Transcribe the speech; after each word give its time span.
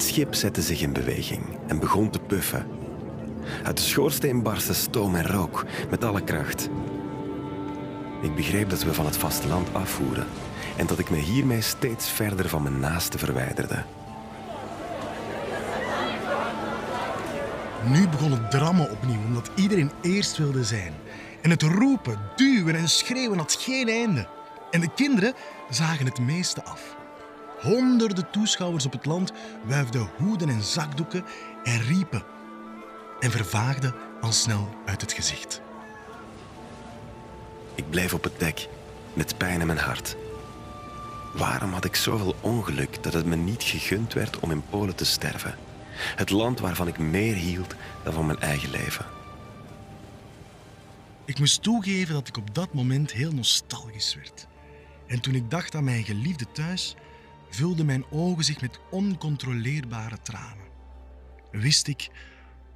Het 0.00 0.08
schip 0.08 0.34
zette 0.34 0.62
zich 0.62 0.82
in 0.82 0.92
beweging 0.92 1.42
en 1.66 1.78
begon 1.78 2.10
te 2.10 2.18
puffen. 2.18 2.66
Uit 3.64 3.76
de 3.76 3.82
schoorsteen 3.82 4.42
barstte 4.42 4.74
stoom 4.74 5.14
en 5.14 5.26
rook 5.26 5.64
met 5.90 6.04
alle 6.04 6.24
kracht. 6.24 6.68
Ik 8.22 8.34
begreep 8.34 8.70
dat 8.70 8.82
we 8.82 8.94
van 8.94 9.04
het 9.04 9.16
vasteland 9.16 9.74
afvoeren 9.74 10.26
en 10.76 10.86
dat 10.86 10.98
ik 10.98 11.10
me 11.10 11.16
hiermee 11.16 11.60
steeds 11.60 12.10
verder 12.10 12.48
van 12.48 12.62
mijn 12.62 12.80
naaste 12.80 13.18
verwijderde. 13.18 13.84
Nu 17.86 18.08
begon 18.08 18.32
het 18.32 18.50
drama 18.50 18.88
opnieuw, 18.90 19.24
omdat 19.26 19.50
iedereen 19.54 19.90
eerst 20.02 20.36
wilde 20.36 20.64
zijn. 20.64 20.92
En 21.42 21.50
het 21.50 21.62
roepen, 21.62 22.18
duwen 22.36 22.74
en 22.74 22.88
schreeuwen 22.88 23.38
had 23.38 23.56
geen 23.60 23.88
einde. 23.88 24.28
En 24.70 24.80
de 24.80 24.90
kinderen 24.94 25.34
zagen 25.70 26.06
het 26.06 26.18
meeste 26.18 26.64
af. 26.64 26.98
Honderden 27.60 28.30
toeschouwers 28.30 28.86
op 28.86 28.92
het 28.92 29.06
land 29.06 29.32
wuifden 29.64 30.10
hoeden 30.16 30.48
en 30.48 30.62
zakdoeken 30.62 31.24
en 31.64 31.82
riepen. 31.82 32.22
En 33.20 33.30
vervaagden 33.30 33.94
al 34.20 34.32
snel 34.32 34.68
uit 34.86 35.00
het 35.00 35.12
gezicht. 35.12 35.60
Ik 37.74 37.90
bleef 37.90 38.14
op 38.14 38.24
het 38.24 38.38
dek, 38.38 38.68
met 39.14 39.38
pijn 39.38 39.60
in 39.60 39.66
mijn 39.66 39.78
hart. 39.78 40.16
Waarom 41.32 41.72
had 41.72 41.84
ik 41.84 41.96
zoveel 41.96 42.34
ongeluk 42.40 43.02
dat 43.02 43.12
het 43.12 43.26
me 43.26 43.36
niet 43.36 43.62
gegund 43.62 44.12
werd 44.12 44.38
om 44.38 44.50
in 44.50 44.62
Polen 44.70 44.94
te 44.94 45.04
sterven? 45.04 45.54
Het 46.16 46.30
land 46.30 46.60
waarvan 46.60 46.88
ik 46.88 46.98
meer 46.98 47.34
hield 47.34 47.74
dan 48.04 48.12
van 48.12 48.26
mijn 48.26 48.40
eigen 48.40 48.70
leven. 48.70 49.06
Ik 51.24 51.38
moest 51.38 51.62
toegeven 51.62 52.14
dat 52.14 52.28
ik 52.28 52.36
op 52.36 52.54
dat 52.54 52.72
moment 52.72 53.12
heel 53.12 53.32
nostalgisch 53.32 54.14
werd. 54.14 54.46
En 55.06 55.20
toen 55.20 55.34
ik 55.34 55.50
dacht 55.50 55.74
aan 55.74 55.84
mijn 55.84 56.04
geliefde 56.04 56.46
thuis, 56.52 56.96
vulden 57.50 57.86
mijn 57.86 58.04
ogen 58.10 58.44
zich 58.44 58.60
met 58.60 58.80
oncontroleerbare 58.90 60.22
tranen. 60.22 60.68
Wist 61.50 61.86
ik 61.86 62.10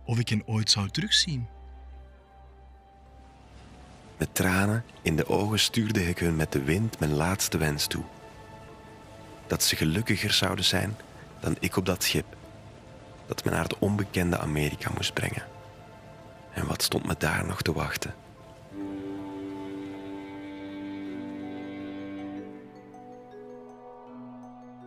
of 0.04 0.18
ik 0.18 0.28
hen 0.28 0.46
ooit 0.46 0.70
zou 0.70 0.88
terugzien? 0.88 1.46
Met 4.16 4.34
tranen 4.34 4.84
in 5.02 5.16
de 5.16 5.28
ogen 5.28 5.58
stuurde 5.58 6.08
ik 6.08 6.18
hun 6.18 6.36
met 6.36 6.52
de 6.52 6.62
wind 6.62 6.98
mijn 6.98 7.14
laatste 7.14 7.58
wens 7.58 7.86
toe. 7.86 8.04
Dat 9.46 9.62
ze 9.62 9.76
gelukkiger 9.76 10.32
zouden 10.32 10.64
zijn 10.64 10.96
dan 11.40 11.56
ik 11.60 11.76
op 11.76 11.86
dat 11.86 12.02
schip 12.02 12.36
dat 13.26 13.44
me 13.44 13.50
naar 13.50 13.62
het 13.62 13.78
onbekende 13.78 14.38
Amerika 14.38 14.90
moest 14.94 15.14
brengen. 15.14 15.46
En 16.52 16.66
wat 16.66 16.82
stond 16.82 17.06
me 17.06 17.14
daar 17.18 17.46
nog 17.46 17.62
te 17.62 17.72
wachten? 17.72 18.23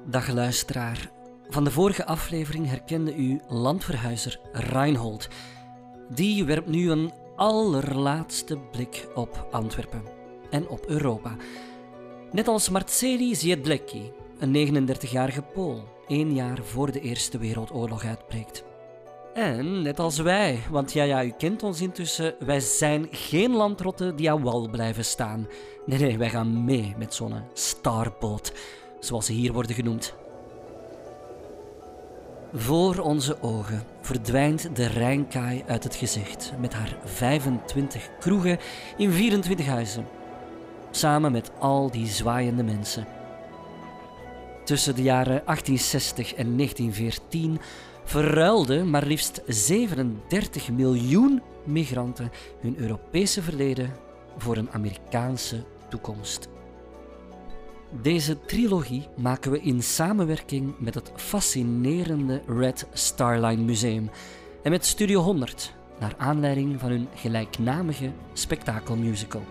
Dag 0.10 0.28
luisteraar. 0.28 1.12
Van 1.50 1.64
de 1.64 1.72
vorige 1.72 2.06
aflevering 2.06 2.68
herkende 2.68 3.16
u 3.16 3.42
landverhuizer 3.48 4.40
Reinhold. 4.52 5.28
Die 6.10 6.46
werpt 6.46 6.68
nu 6.68 6.92
een 6.92 7.14
allerlaatste 7.36 8.58
blik 8.72 9.08
op 9.16 9.48
Antwerpen 9.52 10.04
en 10.50 10.68
op 10.68 10.86
Europa. 10.86 11.36
Net 12.32 12.48
als 12.48 12.70
Marceli 12.70 13.36
Ziedlecki, 13.36 14.12
een 14.40 14.88
39-jarige 14.90 15.42
Pool, 15.42 15.84
één 16.08 16.34
jaar 16.34 16.64
voor 16.64 16.92
de 16.92 17.00
Eerste 17.00 17.38
Wereldoorlog 17.38 18.06
uitbreekt. 18.06 18.64
En 19.34 19.82
net 19.82 20.00
als 20.00 20.18
wij, 20.18 20.60
want 20.70 20.94
ja, 20.94 21.04
ja, 21.04 21.24
u 21.24 21.34
kent 21.38 21.64
ons 21.64 21.82
intussen, 21.82 22.36
wij 22.40 22.60
zijn 22.60 23.08
geen 23.12 23.52
landrotten 23.52 24.16
die 24.16 24.32
aan 24.32 24.44
wal 24.44 24.70
blijven 24.70 25.06
staan. 25.06 25.48
Nee, 25.86 26.00
nee, 26.00 26.18
wij 26.18 26.30
gaan 26.30 26.66
mee 26.66 26.96
met 26.98 27.14
zo'n 27.14 27.42
starboot, 27.54 28.54
zoals 29.00 29.26
ze 29.26 29.34
hier 29.34 29.53
worden 29.53 29.76
genoemd. 29.76 30.16
Voor 32.54 32.99
onze 32.99 33.42
ogen 33.42 33.83
verdwijnt 34.02 34.76
de 34.76 34.86
Rijnkaai 34.86 35.64
uit 35.67 35.83
het 35.83 35.95
gezicht 35.95 36.54
met 36.60 36.73
haar 36.73 36.98
25 37.05 38.10
kroegen 38.20 38.60
in 38.98 39.11
24 39.11 39.66
huizen. 39.66 40.08
Samen 40.92 41.32
met 41.32 41.52
al 41.60 41.92
die 41.92 42.08
zwaaiende 42.08 42.64
mensen. 42.64 43.08
Tussen 44.64 44.95
de 44.95 45.02
jaren 45.02 45.42
1860 45.45 46.33
en 46.33 46.55
1914 46.55 47.60
verruilden 48.04 48.89
maar 48.89 49.05
liefst 49.05 49.42
37 49.48 50.72
miljoen 50.72 51.42
migranten 51.66 52.32
hun 52.61 52.77
Europese 52.77 53.42
verleden 53.42 53.93
voor 54.38 54.58
een 54.58 54.72
Amerikaanse 54.72 55.64
toekomst. 55.89 56.57
Deze 57.92 58.45
trilogie 58.45 59.08
maken 59.17 59.52
we 59.52 59.61
in 59.61 59.83
samenwerking 59.83 60.73
met 60.80 60.93
het 60.93 61.11
fascinerende 61.15 62.42
Red 62.48 62.87
Star 62.93 63.39
Line 63.39 63.64
Museum 63.64 64.09
en 64.64 64.71
met 64.71 64.86
Studio 64.86 65.21
100, 65.21 65.73
naar 65.99 66.14
aanleiding 66.17 66.80
van 66.80 66.89
hun 66.89 67.08
gelijknamige 67.15 68.11
spektakelmusical. 68.33 69.43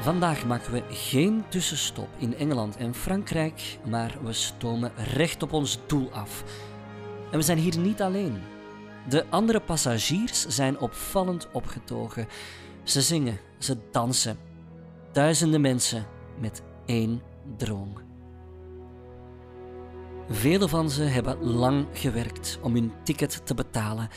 Vandaag 0.00 0.46
maken 0.46 0.72
we 0.72 0.82
geen 0.88 1.44
tussenstop 1.48 2.08
in 2.18 2.36
Engeland 2.36 2.76
en 2.76 2.94
Frankrijk, 2.94 3.78
maar 3.88 4.16
we 4.22 4.32
stomen 4.32 4.92
recht 4.96 5.42
op 5.42 5.52
ons 5.52 5.78
doel 5.86 6.12
af. 6.12 6.44
En 7.32 7.38
we 7.38 7.44
zijn 7.44 7.58
hier 7.58 7.78
niet 7.78 8.02
alleen. 8.02 8.38
De 9.08 9.24
andere 9.30 9.60
passagiers 9.60 10.46
zijn 10.46 10.78
opvallend 10.78 11.48
opgetogen. 11.52 12.26
Ze 12.82 13.00
zingen, 13.00 13.38
ze 13.58 13.76
dansen. 13.90 14.38
Duizenden 15.12 15.60
mensen 15.60 16.06
met 16.40 16.62
één 16.86 17.22
droom. 17.56 17.92
Vele 20.28 20.68
van 20.68 20.90
ze 20.90 21.02
hebben 21.02 21.44
lang 21.44 21.86
gewerkt 21.92 22.58
om 22.62 22.74
hun 22.74 22.92
ticket 23.02 23.46
te 23.46 23.54
betalen 23.54 24.08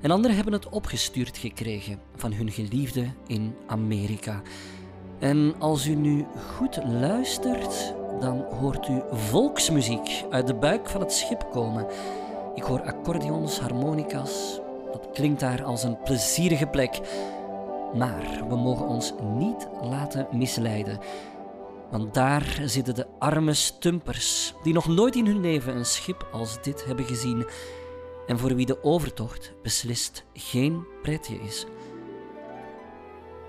en 0.00 0.10
anderen 0.10 0.36
hebben 0.36 0.52
het 0.52 0.68
opgestuurd 0.68 1.38
gekregen 1.38 2.00
van 2.16 2.32
hun 2.32 2.50
geliefde 2.50 3.06
in 3.26 3.54
Amerika. 3.66 4.42
En 5.18 5.54
als 5.58 5.86
u 5.86 5.94
nu 5.94 6.26
goed 6.56 6.84
luistert, 6.84 7.94
dan 8.20 8.44
hoort 8.60 8.88
u 8.88 9.02
volksmuziek 9.10 10.24
uit 10.30 10.46
de 10.46 10.54
buik 10.54 10.88
van 10.88 11.00
het 11.00 11.12
schip 11.12 11.46
komen. 11.50 11.86
Ik 12.54 12.62
hoor 12.62 12.82
accordeons, 12.82 13.60
harmonica's. 13.60 14.60
Dat 14.92 15.08
klinkt 15.12 15.40
daar 15.40 15.62
als 15.64 15.82
een 15.82 16.02
plezierige 16.02 16.66
plek. 16.66 17.00
Maar 17.94 18.44
we 18.48 18.56
mogen 18.56 18.86
ons 18.86 19.12
niet 19.38 19.68
laten 19.82 20.26
misleiden. 20.32 20.98
Want 21.90 22.14
daar 22.14 22.60
zitten 22.64 22.94
de 22.94 23.06
arme 23.18 23.54
stumpers, 23.54 24.54
die 24.62 24.72
nog 24.72 24.88
nooit 24.88 25.16
in 25.16 25.26
hun 25.26 25.40
leven 25.40 25.76
een 25.76 25.84
schip 25.84 26.28
als 26.32 26.62
dit 26.62 26.84
hebben 26.84 27.04
gezien 27.04 27.46
en 28.26 28.38
voor 28.38 28.54
wie 28.54 28.66
de 28.66 28.84
overtocht 28.84 29.52
beslist 29.62 30.24
geen 30.34 30.86
pretje 31.02 31.40
is. 31.40 31.66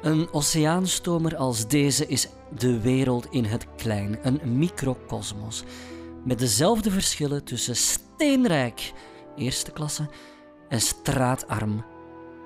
Een 0.02 0.34
oceaanstomer 0.34 1.36
als 1.36 1.68
deze 1.68 2.08
is 2.08 2.28
de 2.56 2.80
wereld 2.80 3.28
in 3.30 3.46
het 3.46 3.68
klein, 3.76 4.20
een 4.22 4.58
microcosmos, 4.58 5.64
met 6.24 6.40
dezelfde 6.40 6.92
verschillen 6.92 7.44
tussen 7.44 7.76
steenrijk, 8.14 8.94
eerste 9.36 9.72
klasse, 9.72 10.10
en 10.70 10.82
straatarm, 10.82 11.86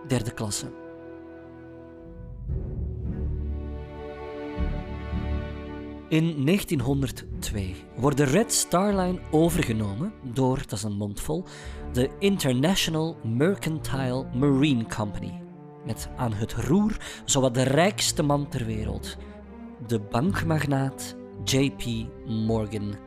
derde 0.07 0.31
klasse. 0.31 0.71
In 6.09 6.45
1902 6.45 7.75
wordt 7.95 8.17
de 8.17 8.23
Red 8.23 8.53
Star 8.53 8.95
Line 8.95 9.19
overgenomen 9.31 10.13
door, 10.23 10.57
dat 10.57 10.71
is 10.71 10.83
een 10.83 10.97
mondvol, 10.97 11.43
de 11.93 12.09
International 12.19 13.17
Mercantile 13.23 14.25
Marine 14.33 14.85
Company, 14.85 15.41
met 15.85 16.09
aan 16.15 16.33
het 16.33 16.53
roer 16.53 16.97
zowat 17.25 17.53
de 17.53 17.63
rijkste 17.63 18.23
man 18.23 18.49
ter 18.49 18.65
wereld, 18.65 19.17
de 19.87 19.99
bankmagnaat 19.99 21.15
JP 21.43 21.83
Morgan. 22.25 23.06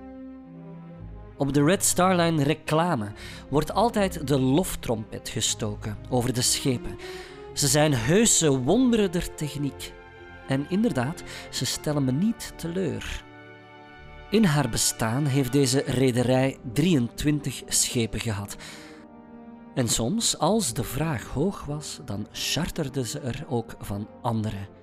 Op 1.41 1.55
de 1.55 1.65
Red 1.65 1.85
Star 1.85 2.17
Line 2.17 2.43
reclame 2.43 3.13
wordt 3.49 3.73
altijd 3.73 4.27
de 4.27 4.41
loftrompet 4.41 5.29
gestoken 5.29 5.97
over 6.11 6.33
de 6.33 6.43
schepen. 6.43 6.99
Ze 7.53 7.67
zijn 7.67 7.95
heuse 7.95 8.59
wonderen 8.59 9.13
der 9.13 9.35
techniek. 9.35 9.93
En 10.49 10.67
inderdaad, 10.69 11.23
ze 11.51 11.65
stellen 11.65 12.05
me 12.05 12.13
niet 12.13 12.53
teleur. 12.57 13.25
In 14.31 14.45
haar 14.45 14.69
bestaan 14.69 15.25
heeft 15.25 15.53
deze 15.53 15.83
rederij 15.87 16.59
23 16.73 17.63
schepen 17.67 18.21
gehad. 18.21 18.57
En 19.75 19.89
soms, 19.89 20.39
als 20.39 20.73
de 20.73 20.85
vraag 20.85 21.25
hoog 21.25 21.65
was, 21.65 22.01
dan 22.05 22.27
charterden 22.33 23.07
ze 23.07 23.21
er 23.21 23.45
ook 23.49 23.75
van 23.79 24.09
anderen. 24.23 24.80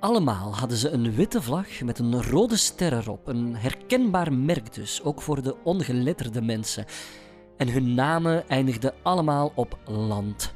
Allemaal 0.00 0.56
hadden 0.56 0.78
ze 0.78 0.90
een 0.90 1.14
witte 1.14 1.42
vlag 1.42 1.80
met 1.80 1.98
een 1.98 2.22
rode 2.22 2.56
ster 2.56 2.92
erop, 2.92 3.26
een 3.26 3.56
herkenbaar 3.56 4.32
merk 4.32 4.74
dus, 4.74 5.02
ook 5.02 5.22
voor 5.22 5.42
de 5.42 5.56
ongeletterde 5.64 6.42
mensen. 6.42 6.84
En 7.56 7.68
hun 7.68 7.94
namen 7.94 8.48
eindigden 8.48 8.94
allemaal 9.02 9.52
op 9.54 9.78
land. 9.86 10.54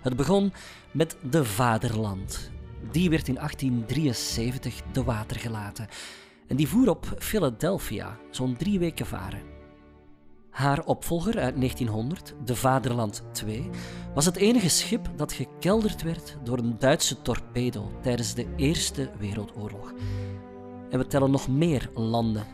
Het 0.00 0.16
begon 0.16 0.52
met 0.92 1.16
de 1.30 1.44
Vaderland. 1.44 2.50
Die 2.90 3.10
werd 3.10 3.28
in 3.28 3.34
1873 3.34 4.80
te 4.92 5.04
water 5.04 5.40
gelaten 5.40 5.88
en 6.46 6.56
die 6.56 6.68
voer 6.68 6.88
op 6.88 7.06
Philadelphia, 7.18 8.18
zo'n 8.30 8.56
drie 8.56 8.78
weken 8.78 9.06
varen. 9.06 9.53
Haar 10.54 10.84
opvolger 10.84 11.38
uit 11.38 11.56
1900, 11.56 12.34
de 12.44 12.56
Vaderland 12.56 13.22
II, 13.46 13.70
was 14.14 14.24
het 14.24 14.36
enige 14.36 14.68
schip 14.68 15.08
dat 15.16 15.32
gekelderd 15.32 16.02
werd 16.02 16.36
door 16.44 16.58
een 16.58 16.78
Duitse 16.78 17.22
torpedo 17.22 17.90
tijdens 18.02 18.34
de 18.34 18.46
Eerste 18.56 19.10
Wereldoorlog. 19.18 19.92
En 20.90 20.98
we 20.98 21.06
tellen 21.06 21.30
nog 21.30 21.48
meer 21.48 21.90
landen: 21.94 22.46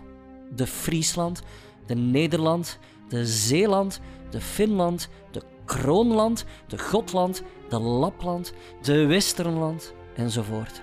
de 0.54 0.66
Friesland, 0.66 1.42
de 1.86 1.94
Nederland, 1.94 2.78
de 3.08 3.26
Zeeland, 3.26 4.00
de 4.30 4.40
Finland, 4.40 5.08
de 5.30 5.42
Kroonland, 5.64 6.44
de 6.66 6.78
Gotland, 6.78 7.42
de 7.68 7.78
Lapland, 7.80 8.52
de 8.82 9.06
Westernland 9.06 9.94
enzovoort. 10.14 10.82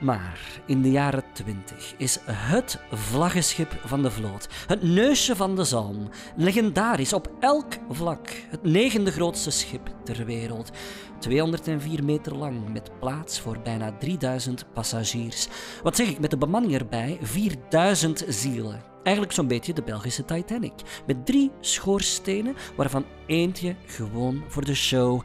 Maar 0.00 0.60
in 0.66 0.82
de 0.82 0.90
jaren 0.90 1.24
20 1.32 1.94
is 1.96 2.18
het 2.30 2.78
vlaggenschip 2.92 3.80
van 3.84 4.02
de 4.02 4.10
vloot, 4.10 4.48
het 4.66 4.82
neusje 4.82 5.36
van 5.36 5.56
de 5.56 5.64
zalm, 5.64 6.08
legendarisch 6.36 7.12
op 7.12 7.30
elk 7.40 7.72
vlak, 7.90 8.28
het 8.48 8.62
negende 8.62 9.10
grootste 9.10 9.50
schip 9.50 9.94
ter 10.04 10.24
wereld. 10.24 10.70
204 11.18 12.04
meter 12.04 12.36
lang, 12.36 12.72
met 12.72 12.90
plaats 12.98 13.40
voor 13.40 13.58
bijna 13.62 13.92
3000 13.98 14.66
passagiers. 14.72 15.48
Wat 15.82 15.96
zeg 15.96 16.08
ik 16.08 16.20
met 16.20 16.30
de 16.30 16.38
bemanning 16.38 16.74
erbij? 16.74 17.18
4000 17.22 18.24
zielen. 18.28 18.82
Eigenlijk 19.02 19.36
zo'n 19.36 19.46
beetje 19.46 19.72
de 19.72 19.82
Belgische 19.82 20.24
Titanic. 20.24 21.02
Met 21.06 21.26
drie 21.26 21.50
schoorstenen, 21.60 22.56
waarvan 22.76 23.04
eentje 23.26 23.74
gewoon 23.86 24.44
voor 24.48 24.64
de 24.64 24.74
show. 24.74 25.20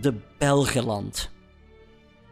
De 0.00 0.14
Belgeland. 0.38 1.30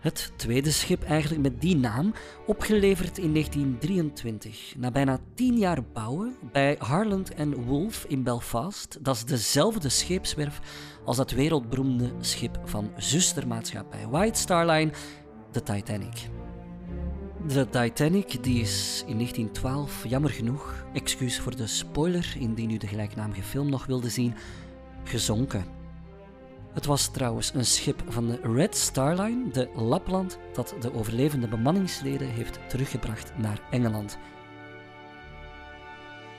Het 0.07 0.33
tweede 0.37 0.71
schip 0.71 1.03
eigenlijk 1.03 1.43
met 1.43 1.61
die 1.61 1.77
naam, 1.77 2.15
opgeleverd 2.47 3.19
in 3.19 3.33
1923. 3.33 4.75
Na 4.77 4.91
bijna 4.91 5.19
tien 5.35 5.59
jaar 5.59 5.83
bouwen 5.93 6.37
bij 6.53 6.77
Harland 6.79 7.33
Wolff 7.67 8.05
in 8.09 8.23
Belfast. 8.23 8.99
Dat 9.05 9.17
is 9.17 9.25
dezelfde 9.25 9.89
scheepswerf 9.89 10.61
als 11.05 11.17
dat 11.17 11.31
wereldberoemde 11.31 12.13
schip 12.21 12.61
van 12.65 12.91
zustermaatschappij 12.97 14.07
White 14.09 14.41
Star 14.41 14.67
Line, 14.67 14.91
de 15.53 15.63
Titanic. 15.63 16.29
De 17.47 17.69
Titanic 17.69 18.43
die 18.43 18.61
is 18.61 19.05
in 19.07 19.15
1912, 19.15 20.05
jammer 20.09 20.31
genoeg, 20.31 20.85
excuus 20.93 21.41
voor 21.41 21.57
de 21.57 21.67
spoiler 21.67 22.35
indien 22.39 22.71
u 22.71 22.77
de 22.77 22.87
gelijknamige 22.87 23.43
film 23.43 23.71
nog 23.71 23.87
wilde 23.87 24.09
zien, 24.09 24.35
gezonken. 25.05 25.86
Het 26.77 26.87
was 26.87 27.09
trouwens 27.09 27.55
een 27.55 27.65
schip 27.65 28.03
van 28.09 28.27
de 28.27 28.41
Red 28.43 28.77
Star 28.77 29.21
Line, 29.21 29.51
de 29.51 29.69
Lapland, 29.75 30.39
dat 30.53 30.75
de 30.81 30.95
overlevende 30.95 31.49
bemanningsleden 31.49 32.29
heeft 32.29 32.59
teruggebracht 32.69 33.33
naar 33.39 33.61
Engeland. 33.71 34.19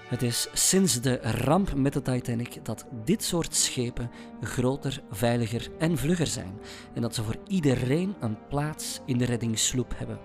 Het 0.08 0.22
is 0.22 0.48
sinds 0.54 1.02
de 1.02 1.20
ramp 1.22 1.74
met 1.76 1.94
de 1.94 2.02
Titanic 2.02 2.66
dat 2.66 2.86
dit 3.04 3.24
soort 3.24 3.56
schepen 3.56 4.12
groter, 4.42 5.04
veiliger 5.12 5.70
en 5.78 5.98
vlugger 5.98 6.28
zijn 6.28 6.60
en 6.94 7.02
dat 7.02 7.16
ze 7.16 7.24
voor 7.24 7.38
iedereen 7.48 8.16
een 8.20 8.48
plaats 8.48 9.02
in 9.06 9.18
de 9.18 9.26
reddingssloep 9.26 9.94
hebben. 9.96 10.20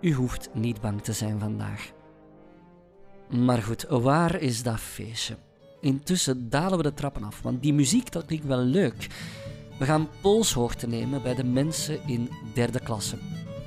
U 0.00 0.12
hoeft 0.12 0.48
niet 0.54 0.80
bang 0.80 1.02
te 1.02 1.12
zijn 1.12 1.38
vandaag. 1.38 1.92
Maar 3.28 3.62
goed, 3.62 3.82
waar 3.88 4.40
is 4.40 4.62
dat 4.62 4.80
feestje? 4.80 5.36
Intussen 5.80 6.50
dalen 6.50 6.76
we 6.76 6.82
de 6.82 6.94
trappen 6.94 7.24
af, 7.24 7.42
want 7.42 7.62
die 7.62 7.72
muziek 7.72 8.12
dat 8.12 8.24
klinkt 8.24 8.46
wel 8.46 8.58
leuk. 8.58 9.06
We 9.78 9.84
gaan 9.84 10.08
polshoogte 10.20 10.86
nemen 10.86 11.22
bij 11.22 11.34
de 11.34 11.44
mensen 11.44 12.00
in 12.06 12.30
derde 12.54 12.80
klasse. 12.80 13.16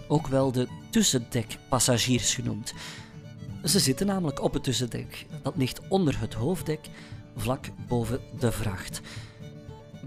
Ook 0.08 0.28
wel 0.28 0.52
de 0.52 0.68
tussendekpassagiers 0.90 2.36
genoemd. 2.36 2.74
Ze 3.63 3.80
zitten 3.80 4.08
namelijk 4.08 4.42
op 4.42 4.54
het 4.54 4.63
tussendek. 4.63 5.25
Dat 5.42 5.54
ligt 5.58 5.81
onder 5.88 6.19
het 6.19 6.34
hoofddek, 6.34 6.90
vlak 7.36 7.66
boven 7.88 8.19
de 8.40 8.52
vracht. 8.52 9.02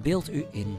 Beeld 0.03 0.33
u 0.33 0.45
in, 0.51 0.77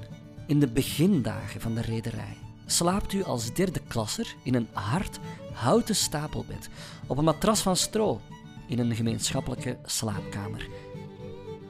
in 0.47 0.59
de 0.59 0.67
begindagen 0.67 1.61
van 1.61 1.73
de 1.75 1.81
rederij 1.81 2.37
slaapt 2.65 3.13
u 3.13 3.23
als 3.23 3.53
derde 3.53 3.81
klasser 3.87 4.35
in 4.43 4.55
een 4.55 4.67
hard 4.71 5.19
houten 5.53 5.95
stapelbed 5.95 6.69
op 7.07 7.17
een 7.17 7.23
matras 7.23 7.61
van 7.61 7.75
stro 7.75 8.21
in 8.67 8.79
een 8.79 8.95
gemeenschappelijke 8.95 9.77
slaapkamer. 9.85 10.67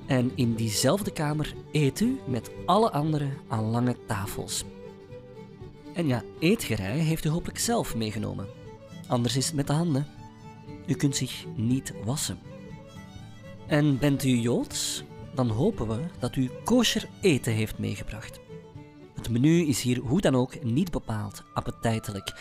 En 0.08 0.32
in 0.36 0.56
diezelfde 0.56 1.12
kamer 1.12 1.54
eet 1.72 2.00
u 2.00 2.20
met 2.28 2.52
alle 2.66 2.92
anderen 2.92 3.38
aan 3.48 3.64
lange 3.64 3.96
tafels. 4.08 4.64
En 5.94 6.08
ja, 6.08 6.24
eetgerei 6.40 7.00
heeft 7.00 7.26
u 7.26 7.30
hopelijk 7.30 7.60
zelf 7.60 7.96
meegenomen. 7.96 8.48
Anders 9.08 9.36
is 9.36 9.46
het 9.46 9.56
met 9.56 9.68
de 9.68 9.74
handen. 9.74 10.08
U 10.86 10.94
kunt 10.94 11.16
zich 11.16 11.46
niet 11.56 11.94
wassen. 12.04 12.40
En 13.68 13.98
bent 13.98 14.24
u 14.24 14.38
Joods? 14.38 15.04
Dan 15.34 15.50
hopen 15.50 15.88
we 15.88 16.00
dat 16.20 16.36
u 16.36 16.50
kosher 16.64 17.10
eten 17.22 17.54
heeft 17.54 17.78
meegebracht. 17.78 18.40
Het 19.16 19.30
menu 19.30 19.68
is 19.68 19.82
hier 19.82 20.00
hoe 20.00 20.22
dan 20.22 20.36
ook 20.36 20.64
niet 20.64 20.92
bepaald 20.92 21.44
appetijtelijk. 21.54 22.34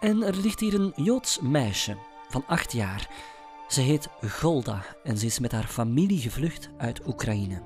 En 0.00 0.22
er 0.22 0.36
ligt 0.36 0.60
hier 0.60 0.74
een 0.74 0.92
Joods 0.96 1.40
meisje 1.40 1.96
van 2.28 2.44
acht 2.46 2.72
jaar. 2.72 3.10
Ze 3.70 3.80
heet 3.80 4.08
Golda 4.28 4.82
en 5.04 5.18
ze 5.18 5.26
is 5.26 5.38
met 5.38 5.52
haar 5.52 5.66
familie 5.66 6.20
gevlucht 6.20 6.70
uit 6.78 7.06
Oekraïne. 7.06 7.62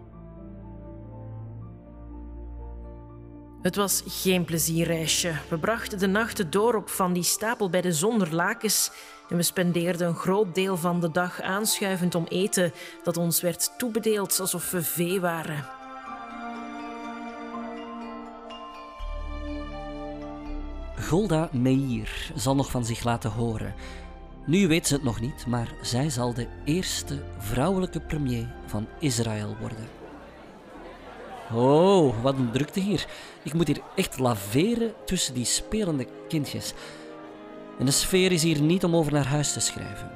Het 3.62 3.76
was 3.76 4.02
geen 4.06 4.44
plezierreisje. 4.44 5.32
We 5.48 5.58
brachten 5.58 5.98
de 5.98 6.06
nachten 6.06 6.50
door 6.50 6.74
op 6.74 6.88
van 6.88 7.12
die 7.12 7.22
stapelbedden 7.22 7.94
zonder 7.94 8.34
lakens 8.34 8.90
en 9.28 9.36
we 9.36 9.42
spendeerden 9.42 10.08
een 10.08 10.14
groot 10.14 10.54
deel 10.54 10.76
van 10.76 11.00
de 11.00 11.10
dag 11.10 11.40
aanschuivend 11.40 12.14
om 12.14 12.26
eten 12.28 12.72
dat 13.02 13.16
ons 13.16 13.40
werd 13.40 13.70
toebedeeld 13.78 14.40
alsof 14.40 14.70
we 14.70 14.82
vee 14.82 15.20
waren. 15.20 15.64
Golda 21.00 21.48
Meir 21.52 22.32
zal 22.34 22.54
nog 22.54 22.70
van 22.70 22.84
zich 22.84 23.04
laten 23.04 23.30
horen. 23.30 23.74
Nu 24.46 24.68
weet 24.68 24.86
ze 24.86 24.94
het 24.94 25.02
nog 25.02 25.20
niet, 25.20 25.46
maar 25.46 25.74
zij 25.82 26.10
zal 26.10 26.34
de 26.34 26.46
eerste 26.64 27.22
vrouwelijke 27.38 28.00
premier 28.00 28.46
van 28.66 28.86
Israël 28.98 29.56
worden. 29.60 29.88
Oh, 31.52 32.22
wat 32.22 32.38
een 32.38 32.50
drukte 32.50 32.80
hier. 32.80 33.06
Ik 33.42 33.54
moet 33.54 33.66
hier 33.66 33.80
echt 33.96 34.18
laveren 34.18 34.92
tussen 35.04 35.34
die 35.34 35.44
spelende 35.44 36.06
kindjes. 36.28 36.72
En 37.78 37.84
de 37.84 37.90
sfeer 37.90 38.32
is 38.32 38.42
hier 38.42 38.60
niet 38.60 38.84
om 38.84 38.96
over 38.96 39.12
naar 39.12 39.26
huis 39.26 39.52
te 39.52 39.60
schrijven. 39.60 40.10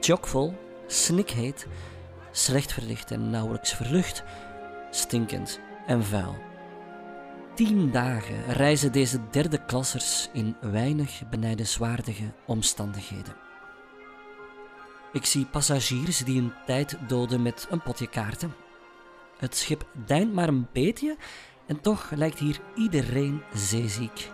Chockvol, 0.00 0.54
snikheet, 0.86 1.66
slecht 2.30 2.72
verlicht 2.72 3.10
en 3.10 3.30
nauwelijks 3.30 3.74
verlucht, 3.74 4.22
stinkend 4.90 5.60
en 5.86 6.04
vuil. 6.04 6.36
Tien 7.54 7.90
dagen 7.90 8.44
reizen 8.52 8.92
deze 8.92 9.20
derde 9.30 9.64
klassers 9.64 10.28
in 10.32 10.56
weinig 10.60 11.22
benijdenswaardige 11.30 12.32
omstandigheden. 12.46 13.41
Ik 15.12 15.24
zie 15.24 15.46
passagiers 15.46 16.18
die 16.18 16.40
hun 16.40 16.52
tijd 16.66 16.96
doden 17.08 17.42
met 17.42 17.66
een 17.70 17.82
potje 17.82 18.06
kaarten. 18.06 18.54
Het 19.38 19.56
schip 19.56 19.86
deint 20.06 20.32
maar 20.32 20.48
een 20.48 20.66
beetje 20.72 21.16
en 21.66 21.80
toch 21.80 22.10
lijkt 22.14 22.38
hier 22.38 22.60
iedereen 22.74 23.42
zeeziek. 23.54 24.30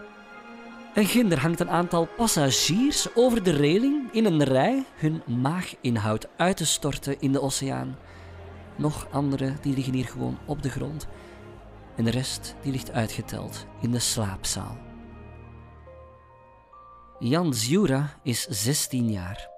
En 0.94 1.06
ginder 1.06 1.40
hangt 1.40 1.60
een 1.60 1.70
aantal 1.70 2.06
passagiers 2.16 3.14
over 3.14 3.42
de 3.42 3.50
reling 3.50 4.12
in 4.12 4.24
een 4.24 4.42
rij 4.42 4.84
hun 4.94 5.22
maaginhoud 5.40 6.28
uit 6.36 6.56
te 6.56 6.66
storten 6.66 7.20
in 7.20 7.32
de 7.32 7.40
oceaan. 7.40 7.98
Nog 8.76 9.08
anderen 9.10 9.58
die 9.60 9.74
liggen 9.74 9.94
hier 9.94 10.06
gewoon 10.06 10.38
op 10.46 10.62
de 10.62 10.70
grond 10.70 11.06
en 11.96 12.04
de 12.04 12.10
rest 12.10 12.54
die 12.62 12.72
ligt 12.72 12.92
uitgeteld 12.92 13.66
in 13.80 13.90
de 13.90 13.98
slaapzaal. 13.98 14.78
Jan 17.18 17.54
Zjura 17.54 18.18
is 18.22 18.46
16 18.46 19.10
jaar. 19.10 19.57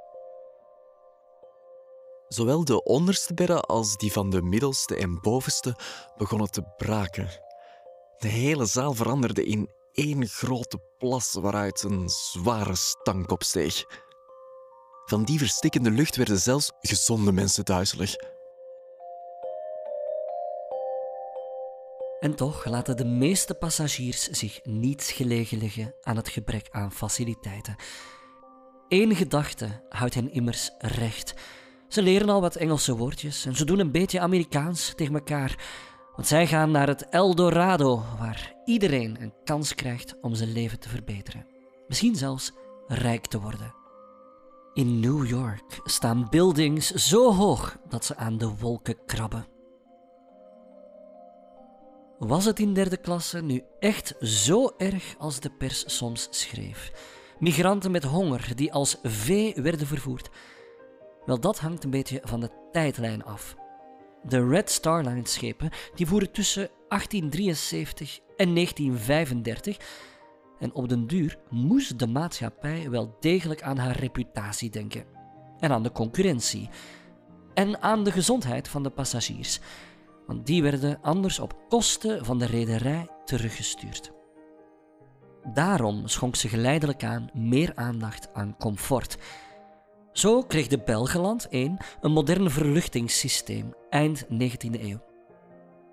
Zowel 2.32 2.64
de 2.64 2.82
onderste 2.82 3.34
bedden 3.34 3.60
als 3.60 3.96
die 3.96 4.12
van 4.12 4.30
de 4.30 4.42
middelste 4.42 4.96
en 4.96 5.20
bovenste 5.20 5.76
begonnen 6.16 6.50
te 6.50 6.62
braken. 6.76 7.28
De 8.18 8.28
hele 8.28 8.66
zaal 8.66 8.94
veranderde 8.94 9.44
in 9.44 9.70
één 9.92 10.26
grote 10.26 10.80
plas 10.98 11.32
waaruit 11.32 11.82
een 11.82 12.08
zware 12.08 12.74
stank 12.74 13.30
opsteeg. 13.30 13.84
Van 15.04 15.24
die 15.24 15.38
verstikkende 15.38 15.90
lucht 15.90 16.16
werden 16.16 16.38
zelfs 16.38 16.72
gezonde 16.80 17.32
mensen 17.32 17.64
duizelig. 17.64 18.14
En 22.20 22.34
toch 22.34 22.64
laten 22.64 22.96
de 22.96 23.04
meeste 23.04 23.54
passagiers 23.54 24.28
zich 24.28 24.60
niets 24.64 25.12
gelegen 25.12 25.58
liggen 25.58 25.94
aan 26.00 26.16
het 26.16 26.28
gebrek 26.28 26.68
aan 26.70 26.92
faciliteiten. 26.92 27.76
Eén 28.88 29.16
gedachte 29.16 29.84
houdt 29.88 30.14
hen 30.14 30.32
immers 30.32 30.70
recht. 30.78 31.34
Ze 31.90 32.02
leren 32.02 32.28
al 32.28 32.40
wat 32.40 32.56
Engelse 32.56 32.96
woordjes 32.96 33.46
en 33.46 33.56
ze 33.56 33.64
doen 33.64 33.78
een 33.78 33.90
beetje 33.90 34.20
Amerikaans 34.20 34.92
tegen 34.94 35.14
elkaar, 35.14 35.58
Want 36.16 36.26
zij 36.26 36.46
gaan 36.46 36.70
naar 36.70 36.86
het 36.86 37.08
Eldorado, 37.08 38.02
waar 38.18 38.54
iedereen 38.64 39.16
een 39.20 39.34
kans 39.44 39.74
krijgt 39.74 40.14
om 40.20 40.34
zijn 40.34 40.52
leven 40.52 40.80
te 40.80 40.88
verbeteren. 40.88 41.46
Misschien 41.88 42.16
zelfs 42.16 42.52
rijk 42.86 43.26
te 43.26 43.40
worden. 43.40 43.74
In 44.74 45.00
New 45.00 45.26
York 45.26 45.80
staan 45.84 46.26
buildings 46.28 46.90
zo 46.90 47.32
hoog 47.32 47.76
dat 47.88 48.04
ze 48.04 48.16
aan 48.16 48.38
de 48.38 48.56
wolken 48.56 48.96
krabben. 49.06 49.46
Was 52.18 52.44
het 52.44 52.58
in 52.58 52.74
derde 52.74 52.96
klasse 52.96 53.42
nu 53.42 53.62
echt 53.78 54.14
zo 54.20 54.72
erg 54.76 55.14
als 55.18 55.40
de 55.40 55.50
pers 55.50 55.96
soms 55.96 56.28
schreef? 56.30 56.92
Migranten 57.38 57.90
met 57.90 58.04
honger 58.04 58.52
die 58.54 58.72
als 58.72 58.98
vee 59.02 59.54
werden 59.54 59.86
vervoerd. 59.86 60.30
Wel, 61.26 61.40
dat 61.40 61.58
hangt 61.58 61.84
een 61.84 61.90
beetje 61.90 62.20
van 62.24 62.40
de 62.40 62.50
tijdlijn 62.72 63.24
af. 63.24 63.56
De 64.22 64.48
Red 64.48 64.70
Star 64.70 65.04
Line 65.04 65.28
schepen 65.28 65.70
die 65.94 66.06
voeren 66.06 66.32
tussen 66.32 66.68
1873 66.88 68.20
en 68.36 68.54
1935 68.54 69.76
en 70.58 70.74
op 70.74 70.88
den 70.88 71.06
duur 71.06 71.38
moest 71.50 71.98
de 71.98 72.06
maatschappij 72.06 72.90
wel 72.90 73.16
degelijk 73.20 73.62
aan 73.62 73.78
haar 73.78 73.96
reputatie 73.96 74.70
denken 74.70 75.04
en 75.58 75.70
aan 75.70 75.82
de 75.82 75.92
concurrentie 75.92 76.68
en 77.54 77.82
aan 77.82 78.04
de 78.04 78.12
gezondheid 78.12 78.68
van 78.68 78.82
de 78.82 78.90
passagiers, 78.90 79.60
want 80.26 80.46
die 80.46 80.62
werden 80.62 80.98
anders 81.02 81.38
op 81.38 81.68
kosten 81.68 82.24
van 82.24 82.38
de 82.38 82.46
rederij 82.46 83.08
teruggestuurd. 83.24 84.12
Daarom 85.54 86.08
schonk 86.08 86.36
ze 86.36 86.48
geleidelijk 86.48 87.04
aan 87.04 87.30
meer 87.34 87.72
aandacht 87.74 88.34
aan 88.34 88.56
comfort. 88.58 89.16
Zo 90.12 90.42
kreeg 90.42 90.66
de 90.66 90.78
Belgeland 90.78 91.48
1 91.48 91.76
een 92.00 92.12
modern 92.12 92.50
verluchtingssysteem 92.50 93.74
eind 93.90 94.24
19e 94.24 94.80
eeuw. 94.80 95.02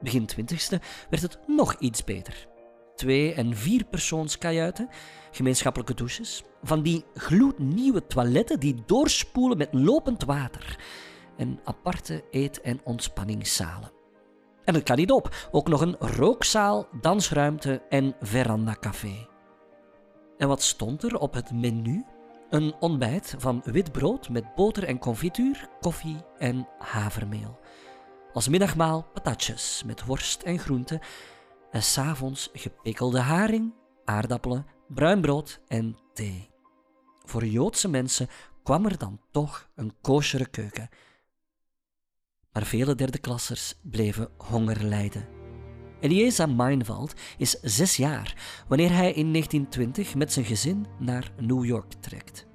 Begin 0.02 0.30
20e 0.36 0.80
werd 1.10 1.22
het 1.22 1.40
nog 1.48 1.76
iets 1.80 2.04
beter. 2.04 2.48
Twee- 2.96 3.34
en 3.34 3.56
vierpersoonskajuiten, 3.56 4.90
gemeenschappelijke 5.32 5.94
douches, 5.94 6.44
van 6.64 6.82
die 6.82 7.06
gloednieuwe 7.14 8.06
toiletten 8.08 8.60
die 8.60 8.84
doorspoelen 8.86 9.58
met 9.58 9.74
lopend 9.74 10.24
water 10.24 10.80
en 11.38 11.60
aparte 11.64 12.24
eet- 12.32 12.62
en 12.62 12.82
ontspanningszalen. 12.84 13.92
En 14.64 14.74
het 14.74 14.84
kan 14.84 14.98
niet 14.98 15.12
op, 15.12 15.48
ook 15.52 15.68
nog 15.68 15.82
een 15.82 15.96
rookzaal, 16.00 16.88
dansruimte 17.02 17.82
en 17.90 18.16
veranda-café. 18.20 19.28
En 20.38 20.48
wat 20.48 20.62
stond 20.62 21.04
er 21.04 21.18
op 21.18 21.34
het 21.34 21.52
menu? 21.52 22.06
Een 22.50 22.76
ontbijt 22.80 23.36
van 23.38 23.62
wit 23.66 23.92
brood 23.92 24.30
met 24.30 24.56
boter 24.56 24.84
en 24.84 25.00
confituur, 25.00 25.70
koffie 25.80 26.18
en 26.38 26.68
havermeel. 26.80 27.60
Als 28.34 28.48
middagmaal 28.48 29.08
patatjes 29.14 29.84
met 29.86 30.06
worst 30.06 30.42
en 30.42 30.60
groenten 30.60 31.00
en 31.72 31.84
s'avonds 31.84 32.50
gepikkelde 32.54 33.20
haring, 33.20 33.74
aardappelen, 34.06 34.66
bruin 34.88 35.22
brood 35.22 35.60
en 35.68 35.98
thee. 36.14 36.50
Voor 37.26 37.46
Joodse 37.46 37.88
mensen 37.88 38.28
kwam 38.64 38.86
er 38.86 38.98
dan 38.98 39.22
toch 39.32 39.70
een 39.76 39.94
koosjere 40.02 40.46
keuken. 40.46 40.90
Maar 42.54 42.64
vele 42.64 42.96
derdeklassers 42.96 43.76
bleven 43.82 44.30
honger 44.38 44.84
lijden. 44.84 45.37
Eliezer 46.00 46.50
Meinwald 46.50 47.14
is 47.38 47.58
zes 47.62 47.96
jaar 47.96 48.36
wanneer 48.68 48.94
hij 48.94 49.14
in 49.14 49.32
1920 49.32 50.16
met 50.16 50.34
zijn 50.34 50.46
gezin 50.46 50.86
naar 51.00 51.32
New 51.40 51.66
York 51.66 51.94
trekt. 52.00 52.46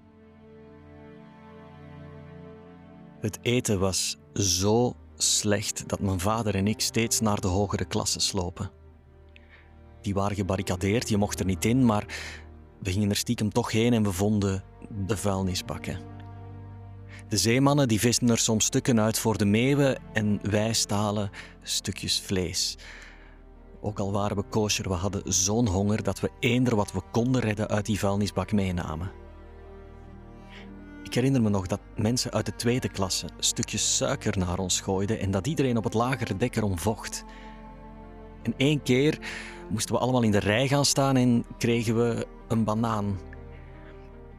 Het 3.21 3.39
eten 3.43 3.79
was 3.79 4.19
zo 4.35 4.97
slecht 5.17 5.89
dat 5.89 6.01
mijn 6.01 6.21
vader 6.21 6.55
en 6.55 6.67
ik 6.67 6.81
steeds 6.81 7.21
naar 7.21 7.41
de 7.41 7.49
hogere 7.49 7.85
klassen 7.85 8.21
slopen. 8.21 8.71
Die 10.01 10.15
waren 10.15 10.37
gebarricadeerd, 10.37 11.09
je 11.09 11.17
mocht 11.17 11.41
er 11.41 11.47
niet 11.47 11.65
in, 11.65 11.85
maar 11.85 12.07
we 12.81 12.93
gingen 12.93 13.11
er 13.11 13.17
stiekem 13.17 13.53
toch 13.53 13.71
heen 13.71 13.93
en 13.93 14.03
we 14.03 14.13
vonden 14.13 14.65
de 15.07 15.17
vuilnisbakken. 15.17 15.99
De 17.29 17.37
zeemannen 17.37 17.89
die 17.89 18.01
visten 18.01 18.31
er 18.31 18.39
soms 18.39 18.65
stukken 18.65 19.01
uit 19.01 19.19
voor 19.19 19.39
de 19.39 19.45
meeuwen 19.45 19.99
en 20.13 20.39
wij 20.51 20.73
stalen 20.73 21.31
stukjes 21.63 22.21
vlees. 22.21 22.77
Ook 23.85 23.99
al 23.99 24.13
waren 24.13 24.37
we 24.37 24.43
kosher, 24.43 24.89
we 24.89 24.95
hadden 24.95 25.23
zo'n 25.25 25.67
honger 25.67 26.03
dat 26.03 26.21
we 26.21 26.31
eender 26.39 26.77
wat 26.77 26.93
we 26.93 27.01
konden 27.11 27.41
redden 27.41 27.69
uit 27.69 27.87
die 27.87 27.99
vuilnisbak 27.99 28.53
meenamen. 28.53 29.11
Ik 31.03 31.15
herinner 31.15 31.43
me 31.43 31.49
nog 31.49 31.67
dat 31.67 31.81
mensen 31.97 32.33
uit 32.33 32.47
de 32.47 32.57
tweede 32.57 32.89
klasse 32.89 33.27
stukjes 33.39 33.97
suiker 33.97 34.39
naar 34.39 34.59
ons 34.59 34.81
gooiden 34.81 35.21
en 35.21 35.31
dat 35.31 35.47
iedereen 35.47 35.77
op 35.77 35.85
het 35.85 35.95
lagere 35.95 36.37
dek 36.37 36.57
erom 36.57 36.79
vocht. 36.79 37.25
En 38.43 38.55
één 38.57 38.83
keer 38.83 39.19
moesten 39.71 39.95
we 39.95 40.01
allemaal 40.01 40.23
in 40.23 40.31
de 40.31 40.39
rij 40.39 40.69
gaan 40.69 40.85
staan 40.85 41.17
en 41.17 41.45
kregen 41.59 41.97
we 41.97 42.27
een 42.49 42.65
banaan. 42.65 43.19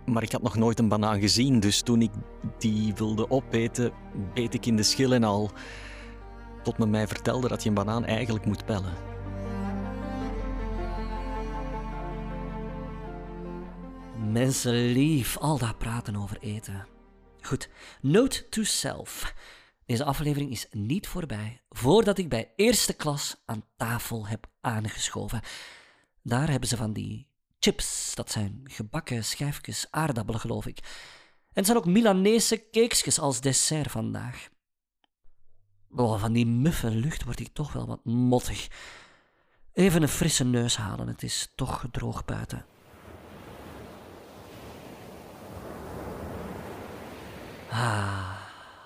Maar 0.06 0.24
ik 0.24 0.32
had 0.32 0.42
nog 0.42 0.56
nooit 0.56 0.80
een 0.80 0.88
banaan 0.88 1.20
gezien, 1.20 1.60
dus 1.60 1.82
toen 1.82 2.02
ik 2.02 2.12
die 2.58 2.94
wilde 2.94 3.30
opeten, 3.30 3.92
beet 4.34 4.54
ik 4.54 4.66
in 4.66 4.76
de 4.76 4.84
schil 4.84 5.14
en 5.14 5.24
al. 5.24 5.52
Tot 6.64 6.78
men 6.78 6.90
mij 6.90 7.08
vertelde 7.08 7.48
dat 7.48 7.64
je 7.64 7.70
een 7.70 7.76
banaan 7.76 8.06
eigenlijk 8.06 8.46
moet 8.46 8.66
pellen. 8.66 9.13
Mensen 14.32 14.92
lief, 14.92 15.38
al 15.38 15.58
dat 15.58 15.78
praten 15.78 16.16
over 16.16 16.38
eten. 16.40 16.88
Goed, 17.42 17.70
note 18.02 18.50
to 18.50 18.64
self. 18.64 19.34
Deze 19.86 20.04
aflevering 20.04 20.52
is 20.52 20.68
niet 20.72 21.08
voorbij 21.08 21.62
voordat 21.70 22.18
ik 22.18 22.30
bij 22.30 22.54
eerste 22.56 22.94
klas 22.94 23.36
aan 23.46 23.66
tafel 23.78 24.28
heb 24.28 24.48
aangeschoven. 24.62 25.42
Daar 26.22 26.50
hebben 26.50 26.70
ze 26.70 26.78
van 26.78 26.94
die 26.94 27.28
chips, 27.60 28.16
dat 28.16 28.32
zijn 28.32 28.62
gebakken 28.64 29.26
schijfjes 29.26 29.88
aardappelen, 29.90 30.40
geloof 30.40 30.66
ik. 30.66 30.80
En 30.80 30.84
het 31.54 31.66
zijn 31.66 31.78
ook 31.78 31.86
Milanese 31.86 32.70
cakesjes 32.72 33.20
als 33.20 33.42
dessert 33.42 33.92
vandaag. 33.92 34.50
Oh, 35.96 36.20
van 36.20 36.34
die 36.34 36.46
muffe 36.46 36.90
lucht 36.90 37.24
word 37.24 37.40
ik 37.40 37.54
toch 37.54 37.74
wel 37.74 37.88
wat 37.88 38.06
mottig. 38.06 38.68
Even 39.74 40.02
een 40.02 40.08
frisse 40.08 40.44
neus 40.44 40.78
halen, 40.78 41.08
het 41.08 41.24
is 41.24 41.52
toch 41.56 41.86
droog 41.92 42.26
buiten. 42.26 42.66
Ah, 47.74 48.38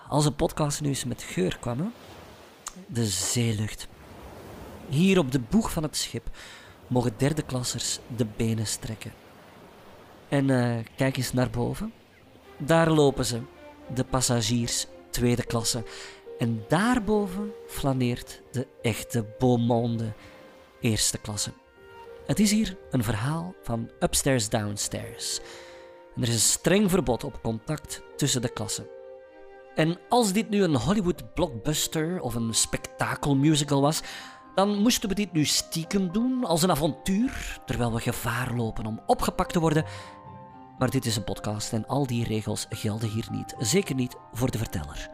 als 0.07 0.25
een 0.25 0.35
podcast 0.35 0.81
nu 0.81 0.87
eens 0.87 1.05
met 1.05 1.23
geur 1.23 1.57
kwam, 1.59 1.79
hè? 1.79 1.85
de 2.87 3.05
zeelucht. 3.05 3.87
Hier 4.89 5.19
op 5.19 5.31
de 5.31 5.39
boeg 5.39 5.71
van 5.71 5.83
het 5.83 5.97
schip 5.97 6.29
mogen 6.87 7.13
derde 7.17 7.41
klassers 7.41 7.99
de 8.15 8.25
benen 8.35 8.67
strekken. 8.67 9.13
En 10.29 10.49
eh, 10.49 10.85
kijk 10.95 11.17
eens 11.17 11.33
naar 11.33 11.49
boven. 11.49 11.93
Daar 12.57 12.89
lopen 12.89 13.25
ze, 13.25 13.41
de 13.93 14.03
passagiers 14.03 14.85
tweede 15.09 15.45
klasse. 15.45 15.83
En 16.39 16.63
daarboven 16.67 17.51
flaneert 17.67 18.41
de 18.51 18.67
echte 18.81 19.25
beaumonde 19.39 20.13
eerste 20.81 21.17
klasse. 21.17 21.51
Het 22.25 22.39
is 22.39 22.51
hier 22.51 22.77
een 22.91 23.03
verhaal 23.03 23.55
van 23.63 23.89
upstairs 23.99 24.49
downstairs. 24.49 25.39
En 26.17 26.23
er 26.23 26.29
is 26.29 26.33
een 26.33 26.39
streng 26.39 26.89
verbod 26.89 27.23
op 27.23 27.41
contact 27.41 28.01
tussen 28.15 28.41
de 28.41 28.49
klassen. 28.49 28.87
En 29.75 29.99
als 30.09 30.33
dit 30.33 30.49
nu 30.49 30.63
een 30.63 30.75
Hollywood 30.75 31.33
blockbuster 31.33 32.21
of 32.21 32.35
een 32.35 32.53
spektakelmusical 32.53 33.81
was, 33.81 34.01
dan 34.55 34.81
moesten 34.81 35.09
we 35.09 35.15
dit 35.15 35.31
nu 35.31 35.45
stiekem 35.45 36.11
doen 36.11 36.45
als 36.45 36.61
een 36.61 36.71
avontuur, 36.71 37.59
terwijl 37.65 37.93
we 37.93 37.99
gevaar 37.99 38.53
lopen 38.55 38.85
om 38.85 39.01
opgepakt 39.05 39.53
te 39.53 39.59
worden. 39.59 39.85
Maar 40.77 40.89
dit 40.89 41.05
is 41.05 41.15
een 41.15 41.23
podcast 41.23 41.73
en 41.73 41.87
al 41.87 42.07
die 42.07 42.23
regels 42.23 42.65
gelden 42.69 43.09
hier 43.09 43.27
niet, 43.31 43.55
zeker 43.59 43.95
niet 43.95 44.15
voor 44.33 44.51
de 44.51 44.57
verteller. 44.57 45.09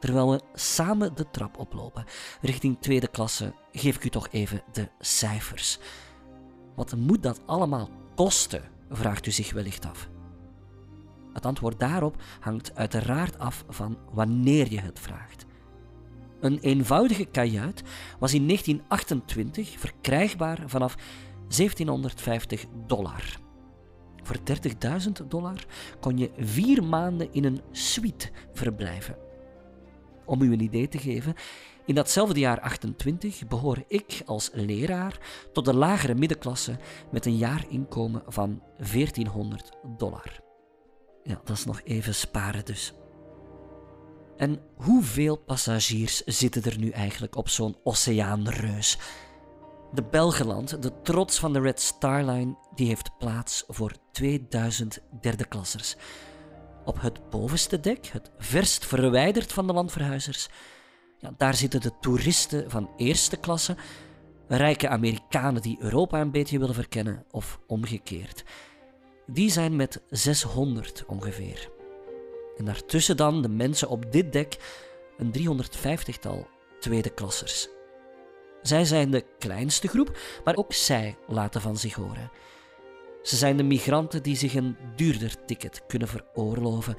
Terwijl 0.00 0.30
we 0.30 0.40
samen 0.54 1.14
de 1.14 1.30
trap 1.30 1.58
oplopen 1.58 2.04
richting 2.40 2.76
tweede 2.80 3.08
klasse, 3.08 3.54
geef 3.72 3.96
ik 3.96 4.04
u 4.04 4.08
toch 4.08 4.28
even 4.30 4.62
de 4.72 4.88
cijfers. 4.98 5.78
Wat 6.74 6.96
moet 6.96 7.22
dat 7.22 7.40
allemaal 7.46 7.88
kosten? 8.14 8.62
Vraagt 8.92 9.26
u 9.26 9.30
zich 9.30 9.52
wellicht 9.52 9.86
af. 9.86 10.08
Het 11.32 11.46
antwoord 11.46 11.80
daarop 11.80 12.22
hangt 12.40 12.74
uiteraard 12.74 13.38
af 13.38 13.64
van 13.68 13.98
wanneer 14.10 14.70
je 14.70 14.80
het 14.80 15.00
vraagt. 15.00 15.46
Een 16.40 16.58
eenvoudige 16.58 17.24
kajuit 17.24 17.82
was 18.18 18.34
in 18.34 18.46
1928 18.46 19.78
verkrijgbaar 19.78 20.58
vanaf 20.66 20.94
1750 21.48 22.64
dollar. 22.86 23.40
Voor 24.22 24.36
30.000 25.22 25.26
dollar 25.28 25.66
kon 26.00 26.18
je 26.18 26.30
vier 26.38 26.84
maanden 26.84 27.32
in 27.32 27.44
een 27.44 27.60
suite 27.70 28.30
verblijven. 28.52 29.16
Om 30.24 30.42
u 30.42 30.52
een 30.52 30.60
idee 30.60 30.88
te 30.88 30.98
geven, 30.98 31.34
in 31.86 31.94
datzelfde 31.94 32.40
jaar 32.40 32.60
28 32.60 33.46
behoor 33.48 33.84
ik 33.88 34.22
als 34.26 34.50
leraar 34.52 35.18
tot 35.52 35.64
de 35.64 35.74
lagere 35.74 36.14
middenklasse 36.14 36.76
met 37.10 37.26
een 37.26 37.36
jaarinkomen 37.36 38.22
van 38.26 38.62
1400 38.76 39.72
dollar. 39.96 40.40
Ja, 41.22 41.40
dat 41.44 41.56
is 41.56 41.64
nog 41.64 41.80
even 41.84 42.14
sparen 42.14 42.64
dus. 42.64 42.94
En 44.36 44.60
hoeveel 44.76 45.36
passagiers 45.36 46.22
zitten 46.24 46.62
er 46.62 46.78
nu 46.78 46.90
eigenlijk 46.90 47.36
op 47.36 47.48
zo'n 47.48 47.76
oceaanreus? 47.84 48.98
De 49.92 50.02
Belgeland, 50.02 50.82
de 50.82 51.02
trots 51.02 51.38
van 51.38 51.52
de 51.52 51.60
Red 51.60 51.80
Star 51.80 52.24
Line, 52.24 52.56
die 52.74 52.86
heeft 52.86 53.18
plaats 53.18 53.64
voor 53.68 53.92
2000 54.12 55.00
derdeklassers. 55.20 55.96
Op 56.84 57.00
het 57.00 57.30
bovenste 57.30 57.80
dek, 57.80 58.06
het 58.06 58.30
verst 58.38 58.86
verwijderd 58.86 59.52
van 59.52 59.66
de 59.66 59.72
landverhuizers, 59.72 60.48
ja, 61.18 61.34
daar 61.36 61.54
zitten 61.54 61.80
de 61.80 61.92
toeristen 62.00 62.70
van 62.70 62.90
eerste 62.96 63.36
klasse, 63.36 63.76
rijke 64.48 64.88
Amerikanen 64.88 65.62
die 65.62 65.76
Europa 65.80 66.20
een 66.20 66.30
beetje 66.30 66.58
willen 66.58 66.74
verkennen 66.74 67.24
of 67.30 67.60
omgekeerd. 67.66 68.44
Die 69.26 69.50
zijn 69.50 69.76
met 69.76 70.02
600 70.10 71.04
ongeveer. 71.06 71.70
En 72.56 72.64
daartussen 72.64 73.16
dan 73.16 73.42
de 73.42 73.48
mensen 73.48 73.88
op 73.88 74.12
dit 74.12 74.32
dek, 74.32 74.56
een 75.18 75.32
350-tal 75.38 76.48
tweede 76.80 77.10
klassers. 77.10 77.68
Zij 78.62 78.84
zijn 78.84 79.10
de 79.10 79.24
kleinste 79.38 79.88
groep, 79.88 80.18
maar 80.44 80.56
ook 80.56 80.72
zij 80.72 81.16
laten 81.28 81.60
van 81.60 81.76
zich 81.76 81.94
horen. 81.94 82.30
Ze 83.22 83.36
zijn 83.36 83.56
de 83.56 83.62
migranten 83.62 84.22
die 84.22 84.36
zich 84.36 84.54
een 84.54 84.76
duurder 84.96 85.44
ticket 85.44 85.86
kunnen 85.86 86.08
veroorloven, 86.08 86.94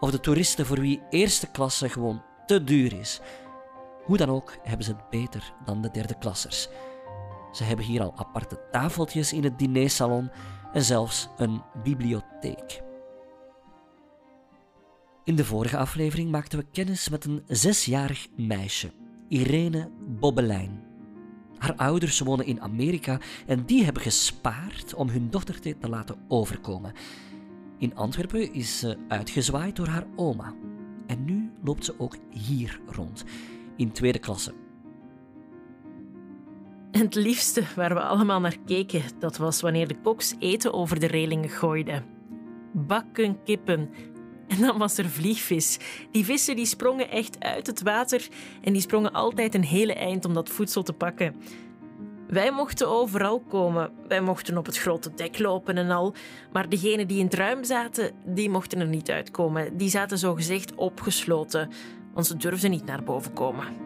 of 0.00 0.10
de 0.10 0.20
toeristen 0.20 0.66
voor 0.66 0.80
wie 0.80 1.02
eerste 1.10 1.50
klasse 1.50 1.88
gewoon 1.88 2.22
te 2.46 2.64
duur 2.64 2.98
is. 2.98 3.20
Hoe 4.04 4.16
dan 4.16 4.28
ook 4.28 4.56
hebben 4.62 4.86
ze 4.86 4.92
het 4.92 5.10
beter 5.10 5.52
dan 5.64 5.82
de 5.82 5.90
derde 5.90 6.18
klassers. 6.18 6.68
Ze 7.52 7.64
hebben 7.64 7.84
hier 7.84 8.02
al 8.02 8.12
aparte 8.16 8.60
tafeltjes 8.70 9.32
in 9.32 9.44
het 9.44 9.58
dinersalon 9.58 10.30
en 10.72 10.82
zelfs 10.82 11.28
een 11.36 11.62
bibliotheek. 11.82 12.82
In 15.24 15.36
de 15.36 15.44
vorige 15.44 15.76
aflevering 15.76 16.30
maakten 16.30 16.58
we 16.58 16.66
kennis 16.72 17.08
met 17.08 17.24
een 17.24 17.42
zesjarig 17.46 18.26
meisje, 18.36 18.92
Irene 19.28 19.90
Bobbelijn. 20.00 20.83
Haar 21.58 21.74
ouders 21.76 22.20
wonen 22.20 22.46
in 22.46 22.60
Amerika 22.60 23.18
en 23.46 23.64
die 23.64 23.84
hebben 23.84 24.02
gespaard 24.02 24.94
om 24.94 25.08
hun 25.08 25.30
dochtertje 25.30 25.78
te 25.78 25.88
laten 25.88 26.16
overkomen. 26.28 26.92
In 27.78 27.96
Antwerpen 27.96 28.52
is 28.52 28.78
ze 28.78 28.96
uitgezwaaid 29.08 29.76
door 29.76 29.86
haar 29.86 30.06
oma. 30.16 30.54
En 31.06 31.24
nu 31.24 31.50
loopt 31.62 31.84
ze 31.84 31.94
ook 31.98 32.16
hier 32.30 32.80
rond, 32.86 33.24
in 33.76 33.92
tweede 33.92 34.18
klasse. 34.18 34.54
Het 36.90 37.14
liefste 37.14 37.62
waar 37.76 37.94
we 37.94 38.00
allemaal 38.00 38.40
naar 38.40 38.56
keken, 38.66 39.02
dat 39.18 39.36
was 39.36 39.60
wanneer 39.60 39.88
de 39.88 40.00
koks 40.02 40.34
eten 40.38 40.72
over 40.72 41.00
de 41.00 41.06
relingen 41.06 41.48
gooiden. 41.48 42.04
Bakken 42.72 43.42
kippen. 43.44 43.90
En 44.54 44.60
dan 44.60 44.78
was 44.78 44.98
er 44.98 45.08
vliegvis. 45.08 45.78
Die 46.10 46.24
vissen 46.24 46.56
die 46.56 46.66
sprongen 46.66 47.10
echt 47.10 47.40
uit 47.40 47.66
het 47.66 47.82
water 47.82 48.28
en 48.62 48.72
die 48.72 48.82
sprongen 48.82 49.12
altijd 49.12 49.54
een 49.54 49.64
hele 49.64 49.94
eind 49.94 50.24
om 50.24 50.34
dat 50.34 50.48
voedsel 50.48 50.82
te 50.82 50.92
pakken. 50.92 51.34
Wij 52.28 52.50
mochten 52.50 52.88
overal 52.88 53.40
komen. 53.40 53.90
Wij 54.08 54.20
mochten 54.20 54.58
op 54.58 54.66
het 54.66 54.78
grote 54.78 55.14
dek 55.14 55.38
lopen 55.38 55.76
en 55.76 55.90
al. 55.90 56.14
Maar 56.52 56.68
degenen 56.68 57.08
die 57.08 57.18
in 57.18 57.24
het 57.24 57.34
ruim 57.34 57.64
zaten, 57.64 58.12
die 58.26 58.50
mochten 58.50 58.80
er 58.80 58.86
niet 58.86 59.10
uitkomen. 59.10 59.76
Die 59.76 59.88
zaten 59.88 60.18
zogezegd 60.18 60.74
opgesloten, 60.74 61.70
want 62.12 62.26
ze 62.26 62.36
durfden 62.36 62.70
niet 62.70 62.86
naar 62.86 63.02
boven 63.02 63.32
komen. 63.32 63.83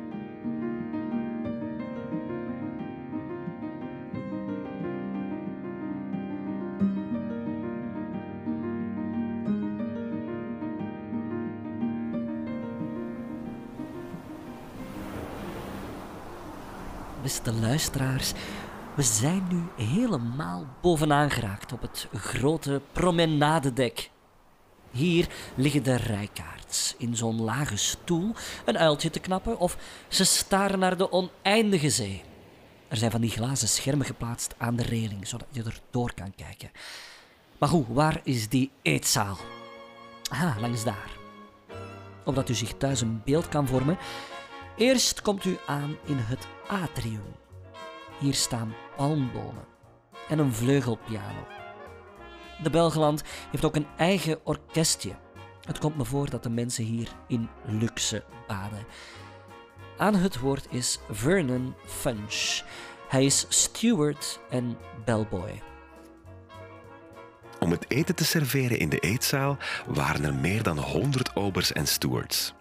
Beste 17.48 17.66
luisteraars, 17.66 18.32
we 18.94 19.02
zijn 19.02 19.46
nu 19.48 19.87
helemaal 19.87 20.66
bovenaan 20.80 21.30
geraakt 21.30 21.72
op 21.72 21.82
het 21.82 22.08
grote 22.14 22.80
promenadedek. 22.92 24.11
Hier 24.90 25.26
liggen 25.54 25.82
de 25.82 25.94
rijkaards 25.94 26.94
in 26.98 27.16
zo'n 27.16 27.42
lage 27.42 27.76
stoel 27.76 28.34
een 28.64 28.78
uiltje 28.78 29.11
te 29.11 29.20
knappen 29.20 29.58
of 29.58 29.76
ze 30.08 30.24
staren 30.24 30.78
naar 30.78 30.96
de 30.96 31.12
oneindige 31.12 31.90
zee. 31.90 32.22
Er 32.88 32.96
zijn 32.96 33.11
van 33.11 33.20
die 33.20 33.30
glazen 33.30 33.68
schermen 33.68 34.06
geplaatst 34.06 34.54
aan 34.58 34.76
de 34.76 34.82
reling, 34.82 35.26
zodat 35.26 35.48
je 35.50 35.62
er 35.62 35.80
door 35.90 36.14
kan 36.14 36.34
kijken. 36.37 36.70
Maar 37.58 37.68
goed, 37.68 37.87
waar 37.88 38.20
is 38.22 38.48
die 38.48 38.70
eetzaal? 38.82 39.37
Ah, 40.30 40.56
langs 40.61 40.84
daar. 40.84 41.11
Opdat 42.24 42.48
u 42.48 42.54
zich 42.54 42.72
thuis 42.78 43.00
een 43.00 43.22
beeld 43.24 43.48
kan 43.48 43.66
vormen, 43.66 43.98
Eerst 44.79 45.23
komt 45.23 45.45
u 45.45 45.59
aan 45.67 45.97
in 46.05 46.17
het 46.17 46.47
atrium. 46.67 47.35
Hier 48.19 48.35
staan 48.35 48.75
palmbomen 48.97 49.64
en 50.29 50.38
een 50.38 50.53
vleugelpiano. 50.53 51.47
De 52.62 52.71
Belgeland 52.71 53.23
heeft 53.51 53.64
ook 53.64 53.77
een 53.77 53.87
eigen 53.97 54.47
orkestje. 54.47 55.11
Het 55.64 55.79
komt 55.79 55.97
me 55.97 56.05
voor 56.05 56.31
dat 56.31 56.43
de 56.43 56.51
mensen 56.51 56.85
hier 56.85 57.09
in 57.27 57.49
luxe 57.64 58.25
baden. 58.47 58.87
Aan 59.97 60.14
het 60.14 60.38
woord 60.38 60.67
is 60.71 60.99
Vernon 61.11 61.75
Funch. 61.87 62.62
Hij 63.09 63.25
is 63.25 63.47
steward 63.49 64.41
en 64.51 64.79
bellboy. 65.05 65.62
Om 67.61 67.71
het 67.71 67.85
eten 67.88 68.14
te 68.14 68.25
serveren 68.25 68.79
in 68.79 68.88
de 68.88 68.99
eetzaal 68.99 69.57
waren 69.87 70.25
er 70.25 70.35
meer 70.35 70.62
dan 70.62 70.79
100 70.79 71.37
obers 71.37 71.73
en 71.73 71.87
stewards. 71.87 72.57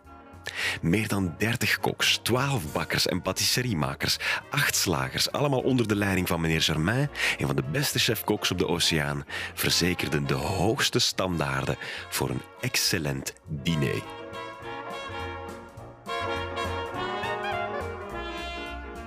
Meer 0.82 1.08
dan 1.08 1.36
30 1.38 1.80
koks, 1.80 2.20
12 2.24 2.72
bakkers 2.72 3.08
en 3.08 3.22
patisseriemakers, 3.22 4.18
8 4.50 4.76
slagers, 4.76 5.32
allemaal 5.32 5.62
onder 5.62 5.88
de 5.88 5.96
leiding 5.96 6.28
van 6.28 6.42
meneer 6.42 6.62
Germain, 6.62 7.10
een 7.38 7.48
van 7.48 7.56
de 7.56 7.64
beste 7.72 8.00
chef-koks 8.00 8.52
op 8.52 8.58
de 8.58 8.68
oceaan, 8.68 9.26
verzekerden 9.54 10.28
de 10.28 10.34
hoogste 10.34 11.00
standaarden 11.00 11.78
voor 12.10 12.30
een 12.30 12.42
excellent 12.62 13.34
diner. 13.48 14.04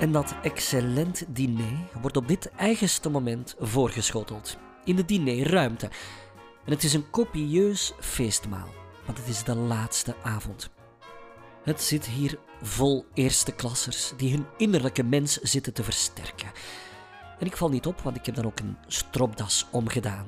En 0.01 0.13
dat 0.13 0.35
excellent 0.43 1.25
diner 1.29 1.79
wordt 2.01 2.17
op 2.17 2.29
dit 2.29 2.51
eigenste 2.57 3.09
moment 3.09 3.55
voorgeschoteld. 3.59 4.57
In 4.85 4.97
de 4.97 5.05
dinerruimte. 5.05 5.87
En 6.65 6.73
het 6.73 6.83
is 6.83 6.95
een 6.95 7.11
copieus 7.11 7.93
feestmaal, 8.01 8.69
want 9.07 9.19
het 9.19 9.29
is 9.29 9.45
de 9.45 9.55
laatste 9.55 10.15
avond. 10.23 10.71
Het 11.63 11.83
zit 11.83 12.07
hier 12.07 12.39
vol 12.63 13.07
eerste 13.15 13.53
klassers 13.53 14.13
die 14.17 14.33
hun 14.33 14.47
innerlijke 14.57 15.03
mens 15.03 15.37
zitten 15.37 15.73
te 15.73 15.83
versterken. 15.83 16.51
En 17.39 17.47
ik 17.47 17.57
val 17.57 17.69
niet 17.69 17.87
op, 17.87 18.01
want 18.01 18.17
ik 18.17 18.27
heb 18.27 18.35
dan 18.35 18.47
ook 18.47 18.59
een 18.59 18.77
stropdas 18.87 19.67
omgedaan. 19.71 20.27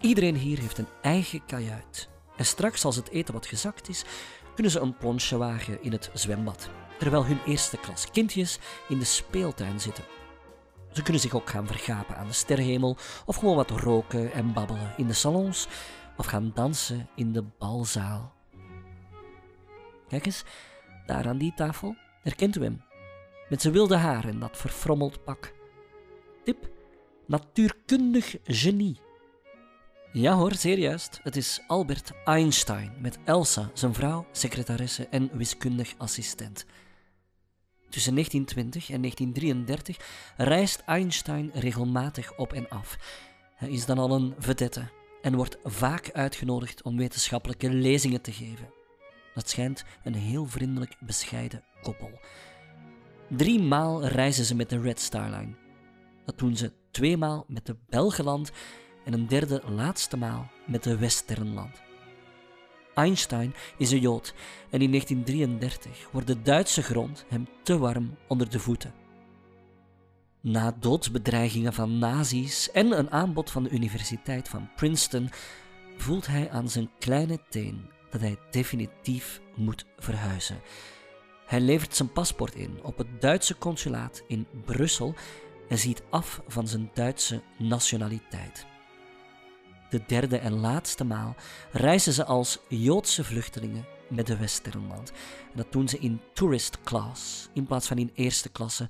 Iedereen 0.00 0.36
hier 0.36 0.58
heeft 0.58 0.78
een 0.78 0.88
eigen 1.02 1.44
kajuit. 1.46 2.08
En 2.36 2.46
straks, 2.46 2.84
als 2.84 2.96
het 2.96 3.10
eten 3.10 3.34
wat 3.34 3.46
gezakt 3.46 3.88
is, 3.88 4.04
kunnen 4.54 4.72
ze 4.72 4.80
een 4.80 4.96
plonsje 4.96 5.36
wagen 5.36 5.82
in 5.82 5.92
het 5.92 6.10
zwembad, 6.12 6.68
terwijl 6.98 7.24
hun 7.24 7.40
eerste 7.46 7.76
klas 7.76 8.10
kindjes 8.10 8.58
in 8.88 8.98
de 8.98 9.04
speeltuin 9.04 9.80
zitten. 9.80 10.04
Ze 10.92 11.02
kunnen 11.02 11.22
zich 11.22 11.34
ook 11.34 11.50
gaan 11.50 11.66
vergapen 11.66 12.16
aan 12.16 12.26
de 12.26 12.32
sterrenhemel, 12.32 12.96
of 13.26 13.36
gewoon 13.36 13.56
wat 13.56 13.70
roken 13.70 14.32
en 14.32 14.52
babbelen 14.52 14.94
in 14.96 15.06
de 15.06 15.12
salons, 15.12 15.68
of 16.16 16.26
gaan 16.26 16.50
dansen 16.54 17.08
in 17.14 17.32
de 17.32 17.44
balzaal. 17.58 18.35
Kijk 20.08 20.26
eens, 20.26 20.44
daar 21.06 21.28
aan 21.28 21.38
die 21.38 21.54
tafel, 21.54 21.96
herkent 22.22 22.56
u 22.56 22.62
hem? 22.62 22.82
Met 23.48 23.60
zijn 23.60 23.72
wilde 23.72 23.96
haar 23.96 24.24
en 24.24 24.38
dat 24.38 24.56
verfrommeld 24.56 25.24
pak. 25.24 25.54
Tip, 26.44 26.70
natuurkundig 27.26 28.36
genie. 28.44 29.00
Ja 30.12 30.34
hoor, 30.34 30.54
zeer 30.54 30.78
juist. 30.78 31.20
Het 31.22 31.36
is 31.36 31.60
Albert 31.66 32.12
Einstein 32.24 32.92
met 33.00 33.18
Elsa, 33.24 33.70
zijn 33.74 33.94
vrouw, 33.94 34.26
secretaresse 34.32 35.08
en 35.08 35.30
wiskundig 35.32 35.94
assistent. 35.98 36.66
Tussen 37.88 38.14
1920 38.14 38.90
en 38.90 39.00
1933 39.00 39.96
reist 40.36 40.82
Einstein 40.86 41.50
regelmatig 41.54 42.36
op 42.36 42.52
en 42.52 42.68
af. 42.68 42.98
Hij 43.56 43.70
is 43.70 43.86
dan 43.86 43.98
al 43.98 44.10
een 44.10 44.34
vedette 44.38 44.88
en 45.22 45.34
wordt 45.34 45.58
vaak 45.64 46.10
uitgenodigd 46.12 46.82
om 46.82 46.96
wetenschappelijke 46.96 47.70
lezingen 47.70 48.20
te 48.20 48.32
geven. 48.32 48.75
Dat 49.36 49.48
schijnt 49.48 49.84
een 50.04 50.14
heel 50.14 50.46
vriendelijk, 50.46 50.96
bescheiden 51.00 51.64
koppel. 51.82 52.10
Drie 53.28 53.62
maal 53.62 54.06
reizen 54.06 54.44
ze 54.44 54.54
met 54.54 54.70
de 54.70 54.80
Red 54.80 55.00
Star 55.00 55.30
Line. 55.30 55.54
Dat 56.24 56.38
doen 56.38 56.56
ze 56.56 56.72
tweemaal 56.90 57.44
met 57.48 57.66
de 57.66 57.76
Belgeland 57.88 58.52
en 59.04 59.12
een 59.12 59.26
derde 59.26 59.62
laatste 59.68 60.16
maal 60.16 60.50
met 60.66 60.82
de 60.82 60.96
Westernland. 60.96 61.82
Einstein 62.94 63.54
is 63.78 63.90
een 63.90 64.00
Jood 64.00 64.34
en 64.70 64.80
in 64.80 64.90
1933 64.90 66.08
wordt 66.12 66.26
de 66.26 66.42
Duitse 66.42 66.82
grond 66.82 67.24
hem 67.28 67.48
te 67.62 67.78
warm 67.78 68.16
onder 68.28 68.50
de 68.50 68.58
voeten. 68.58 68.94
Na 70.40 70.76
doodsbedreigingen 70.80 71.72
van 71.72 71.98
nazi's 71.98 72.70
en 72.70 72.98
een 72.98 73.10
aanbod 73.10 73.50
van 73.50 73.62
de 73.62 73.70
Universiteit 73.70 74.48
van 74.48 74.68
Princeton 74.76 75.30
voelt 75.96 76.26
hij 76.26 76.50
aan 76.50 76.68
zijn 76.68 76.90
kleine 76.98 77.38
teen 77.48 77.94
dat 78.10 78.20
hij 78.20 78.38
definitief 78.50 79.40
moet 79.54 79.84
verhuizen. 79.98 80.60
Hij 81.46 81.60
levert 81.60 81.96
zijn 81.96 82.12
paspoort 82.12 82.54
in 82.54 82.78
op 82.82 82.98
het 82.98 83.20
Duitse 83.20 83.58
consulaat 83.58 84.22
in 84.26 84.46
Brussel 84.64 85.14
en 85.68 85.78
ziet 85.78 86.02
af 86.10 86.40
van 86.46 86.68
zijn 86.68 86.90
Duitse 86.94 87.42
nationaliteit. 87.58 88.66
De 89.90 90.02
derde 90.06 90.38
en 90.38 90.60
laatste 90.60 91.04
maal 91.04 91.34
reizen 91.72 92.12
ze 92.12 92.24
als 92.24 92.58
Joodse 92.68 93.24
vluchtelingen 93.24 93.86
met 94.08 94.26
de 94.26 94.36
Westerland. 94.36 95.10
En 95.50 95.56
dat 95.56 95.72
doen 95.72 95.88
ze 95.88 95.98
in 95.98 96.20
tourist 96.32 96.80
class 96.80 97.48
in 97.52 97.66
plaats 97.66 97.86
van 97.86 97.98
in 97.98 98.10
eerste 98.14 98.48
klasse 98.48 98.88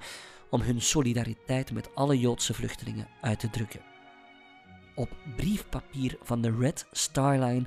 om 0.51 0.61
hun 0.61 0.83
solidariteit 0.83 1.73
met 1.73 1.95
alle 1.95 2.19
Joodse 2.19 2.55
vluchtelingen 2.55 3.09
uit 3.21 3.41
te 3.41 3.51
drukken. 3.51 3.81
Op 4.95 5.09
briefpapier 5.37 6.19
van 6.23 6.41
de 6.41 6.57
Red 6.59 6.87
Star 6.93 7.39
Line 7.39 7.65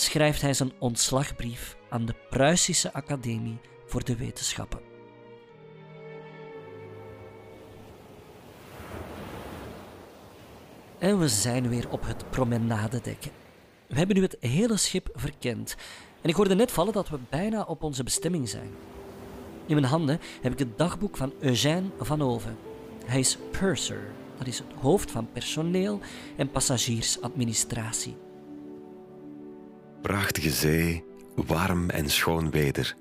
schrijft 0.00 0.40
hij 0.40 0.54
zijn 0.54 0.72
ontslagbrief 0.78 1.76
aan 1.88 2.06
de 2.06 2.14
Pruisische 2.30 2.92
Academie 2.92 3.58
voor 3.86 4.04
de 4.04 4.16
Wetenschappen. 4.16 4.80
En 10.98 11.18
we 11.18 11.28
zijn 11.28 11.68
weer 11.68 11.90
op 11.90 12.06
het 12.06 12.30
promenadedek. 12.30 13.30
We 13.86 13.96
hebben 13.96 14.16
nu 14.16 14.22
het 14.22 14.36
hele 14.40 14.76
schip 14.76 15.08
verkend. 15.14 15.76
En 16.20 16.28
ik 16.28 16.34
hoorde 16.34 16.54
net 16.54 16.70
vallen 16.70 16.92
dat 16.92 17.08
we 17.08 17.18
bijna 17.28 17.62
op 17.62 17.82
onze 17.82 18.02
bestemming 18.02 18.48
zijn. 18.48 18.70
In 19.66 19.74
mijn 19.74 19.86
handen 19.86 20.20
heb 20.42 20.52
ik 20.52 20.58
het 20.58 20.78
dagboek 20.78 21.16
van 21.16 21.32
Eugène 21.40 21.90
van 21.98 22.22
Oven. 22.22 22.56
Hij 23.04 23.18
is 23.18 23.38
purser, 23.50 24.02
dat 24.38 24.46
is 24.46 24.58
het 24.58 24.72
hoofd 24.80 25.10
van 25.10 25.32
personeel 25.32 26.00
en 26.36 26.50
passagiersadministratie. 26.50 28.16
Prachtige 30.02 30.50
zee, 30.50 31.04
warm 31.34 31.90
en 31.90 32.10
schoon 32.10 32.50
weder. 32.50 32.94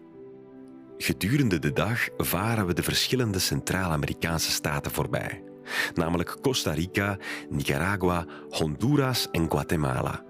Gedurende 0.98 1.60
de 1.60 1.74
dag 1.74 2.08
varen 2.18 2.66
we 2.66 2.74
de 2.74 2.84
verschillende 2.84 3.40
Centraal-Amerikaanse 3.40 4.52
staten 4.52 4.92
voorbij, 4.92 5.44
namelijk 5.94 6.38
Costa 6.42 6.72
Rica, 6.72 7.18
Nicaragua, 7.50 8.26
Honduras 8.50 9.28
en 9.32 9.50
Guatemala. 9.50 10.24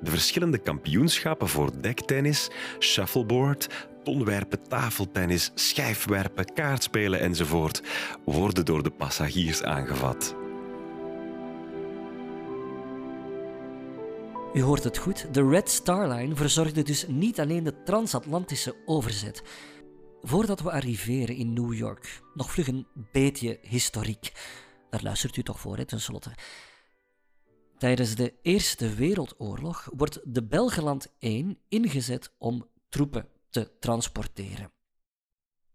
De 0.00 0.10
verschillende 0.10 0.58
kampioenschappen 0.58 1.48
voor 1.48 1.80
dektennis, 1.80 2.50
shuffleboard, 2.78 3.86
tonwerpen, 4.04 4.68
tafeltennis, 4.68 5.50
schijfwerpen, 5.54 6.52
kaartspelen 6.52 7.20
enzovoort 7.20 7.82
worden 8.24 8.64
door 8.64 8.82
de 8.82 8.90
passagiers 8.90 9.62
aangevat. 9.62 10.41
U 14.54 14.62
hoort 14.62 14.84
het 14.84 14.98
goed, 14.98 15.34
de 15.34 15.48
Red 15.48 15.70
Star 15.70 16.08
Line 16.08 16.36
verzorgde 16.36 16.82
dus 16.82 17.06
niet 17.06 17.40
alleen 17.40 17.64
de 17.64 17.82
transatlantische 17.82 18.76
overzet. 18.86 19.42
Voordat 20.22 20.60
we 20.60 20.70
arriveren 20.70 21.36
in 21.36 21.52
New 21.52 21.74
York, 21.74 22.22
nog 22.34 22.50
vlug 22.50 22.68
een 22.68 22.86
beetje 23.12 23.58
historiek. 23.62 24.32
Daar 24.90 25.02
luistert 25.02 25.36
u 25.36 25.42
toch 25.42 25.60
voor, 25.60 25.76
hè, 25.76 25.84
tenslotte. 25.84 26.30
Tijdens 27.78 28.14
de 28.14 28.34
Eerste 28.42 28.94
Wereldoorlog 28.94 29.88
wordt 29.96 30.20
de 30.24 30.46
Belgeland 30.46 31.14
1 31.18 31.58
ingezet 31.68 32.34
om 32.38 32.68
troepen 32.88 33.28
te 33.50 33.70
transporteren. 33.78 34.72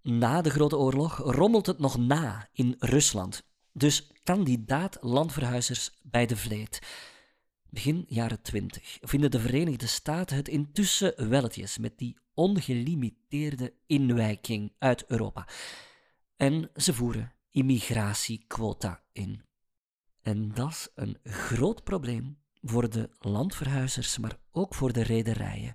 Na 0.02 0.42
de 0.42 0.50
Grote 0.50 0.78
Oorlog 0.78 1.18
rommelt 1.18 1.66
het 1.66 1.80
nog 1.80 1.98
na 1.98 2.50
in 2.54 2.76
Rusland, 2.80 3.44
dus 3.72 4.12
kandidaat 4.24 4.98
landverhuizers 5.02 5.92
bij 6.04 6.26
de 6.26 6.38
vleet. 6.38 6.80
Begin 7.78 8.06
jaren 8.08 8.42
20 8.42 8.98
vinden 9.02 9.32
de 9.32 9.40
Verenigde 9.40 9.88
Staten 9.88 10.36
het 10.36 10.48
intussen 10.48 11.30
welletjes 11.30 11.78
met 11.78 11.98
die 11.98 12.18
ongelimiteerde 12.34 13.74
inwijking 13.86 14.74
uit 14.78 15.06
Europa. 15.08 15.48
En 16.36 16.70
ze 16.76 16.94
voeren 16.94 17.34
immigratiequota 17.52 19.04
in. 19.12 19.42
En 20.22 20.52
dat 20.54 20.70
is 20.70 20.88
een 20.96 21.18
groot 21.24 21.84
probleem 21.84 22.38
voor 22.62 22.90
de 22.90 23.10
landverhuizers, 23.20 24.18
maar 24.18 24.40
ook 24.52 24.76
voor 24.76 24.94
de 24.94 25.04
rederijen. 25.04 25.74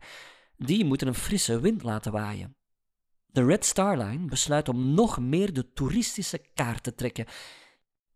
Die 0.56 0.84
moeten 0.84 1.06
een 1.06 1.14
frisse 1.14 1.60
wind 1.60 1.82
laten 1.82 2.12
waaien. 2.12 2.56
De 3.26 3.44
Red 3.44 3.64
Star 3.64 3.98
Line 3.98 4.26
besluit 4.26 4.68
om 4.68 4.94
nog 4.94 5.18
meer 5.18 5.52
de 5.52 5.72
toeristische 5.72 6.38
kaart 6.54 6.82
te 6.82 6.94
trekken. 6.94 7.26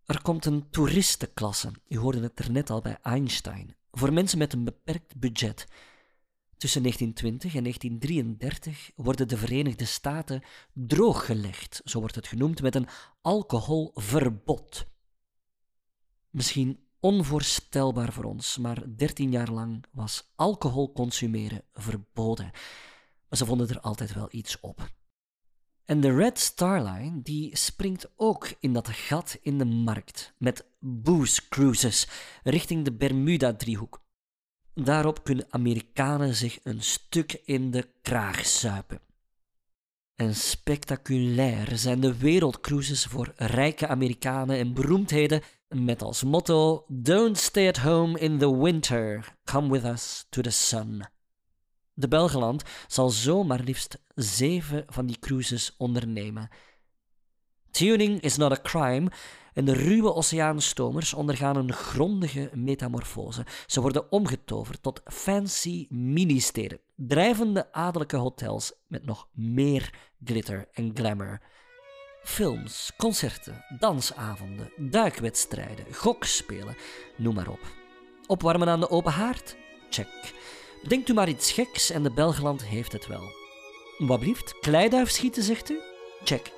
Er 0.06 0.22
komt 0.22 0.44
een 0.44 0.70
toeristenklasse, 0.70 1.70
u 1.88 1.98
hoorde 1.98 2.20
het 2.20 2.38
er 2.38 2.50
net 2.50 2.70
al 2.70 2.80
bij 2.80 2.98
Einstein, 3.02 3.76
voor 3.90 4.12
mensen 4.12 4.38
met 4.38 4.52
een 4.52 4.64
beperkt 4.64 5.16
budget. 5.16 5.66
Tussen 6.56 6.82
1920 6.82 7.54
en 7.54 7.62
1933 7.62 8.90
worden 8.96 9.28
de 9.28 9.36
Verenigde 9.36 9.84
Staten 9.84 10.42
drooggelegd, 10.72 11.80
zo 11.84 12.00
wordt 12.00 12.14
het 12.14 12.26
genoemd, 12.26 12.62
met 12.62 12.74
een 12.74 12.88
alcoholverbod. 13.20 14.86
Misschien 16.30 16.86
onvoorstelbaar 17.00 18.12
voor 18.12 18.24
ons, 18.24 18.58
maar 18.58 18.96
13 18.96 19.30
jaar 19.30 19.50
lang 19.50 19.84
was 19.92 20.32
alcohol 20.36 20.92
consumeren 20.92 21.62
verboden. 21.72 22.50
Maar 23.28 23.38
ze 23.38 23.46
vonden 23.46 23.68
er 23.68 23.80
altijd 23.80 24.12
wel 24.12 24.28
iets 24.30 24.60
op. 24.60 24.88
En 25.86 26.00
de 26.00 26.14
Red 26.14 26.38
Star 26.38 26.82
Line 26.82 27.22
die 27.22 27.56
springt 27.56 28.08
ook 28.16 28.52
in 28.60 28.72
dat 28.72 28.88
gat 28.88 29.38
in 29.42 29.58
de 29.58 29.64
markt 29.64 30.34
met 30.38 30.64
booze 30.78 31.48
cruises 31.48 32.08
richting 32.42 32.84
de 32.84 32.92
Bermuda-driehoek. 32.92 34.02
Daarop 34.74 35.24
kunnen 35.24 35.46
Amerikanen 35.48 36.34
zich 36.34 36.58
een 36.62 36.82
stuk 36.82 37.40
in 37.44 37.70
de 37.70 37.88
kraag 38.02 38.46
zuipen. 38.46 39.00
En 40.14 40.34
spectaculair 40.34 41.78
zijn 41.78 42.00
de 42.00 42.16
wereldcruises 42.16 43.04
voor 43.04 43.32
rijke 43.36 43.86
Amerikanen 43.86 44.58
en 44.58 44.74
beroemdheden 44.74 45.42
met 45.68 46.02
als 46.02 46.22
motto: 46.22 46.84
Don't 46.88 47.38
stay 47.38 47.68
at 47.68 47.76
home 47.76 48.18
in 48.18 48.38
the 48.38 48.56
winter, 48.56 49.34
come 49.44 49.70
with 49.70 49.84
us 49.84 50.26
to 50.28 50.42
the 50.42 50.50
sun. 50.50 51.14
De 51.98 52.08
Belgeland 52.08 52.62
zal 52.86 53.10
zo 53.10 53.44
maar 53.44 53.60
liefst 53.60 53.98
zeven 54.14 54.84
van 54.86 55.06
die 55.06 55.18
cruises 55.18 55.74
ondernemen. 55.78 56.48
Tuning 57.70 58.20
is 58.20 58.36
not 58.36 58.52
a 58.52 58.60
crime 58.62 59.10
en 59.52 59.64
de 59.64 59.72
ruwe 59.72 60.14
oceaanstomers 60.14 61.14
ondergaan 61.14 61.56
een 61.56 61.72
grondige 61.72 62.50
metamorfose. 62.54 63.46
Ze 63.66 63.80
worden 63.80 64.12
omgetoverd 64.12 64.82
tot 64.82 65.00
fancy 65.04 65.86
ministeden, 65.88 66.80
drijvende 66.96 67.72
adellijke 67.72 68.16
hotels 68.16 68.72
met 68.86 69.06
nog 69.06 69.28
meer 69.32 69.94
glitter 70.24 70.68
en 70.72 70.90
glamour. 70.94 71.40
Films, 72.22 72.92
concerten, 72.96 73.64
dansavonden, 73.78 74.72
duikwedstrijden, 74.76 75.94
gokspelen, 75.94 76.76
noem 77.16 77.34
maar 77.34 77.48
op. 77.48 77.60
Opwarmen 78.26 78.68
aan 78.68 78.80
de 78.80 78.90
open 78.90 79.12
haard? 79.12 79.56
Check. 79.90 80.35
Denkt 80.88 81.08
u 81.08 81.14
maar 81.14 81.28
iets 81.28 81.52
geks 81.52 81.90
en 81.90 82.02
de 82.02 82.10
Belgeland 82.10 82.64
heeft 82.64 82.92
het 82.92 83.06
wel. 83.06 83.22
Wat 83.98 84.20
blieft? 84.20 84.58
Kleiduif 84.60 85.10
schieten, 85.10 85.42
zegt 85.42 85.70
u? 85.70 85.80
Check. 86.24 86.52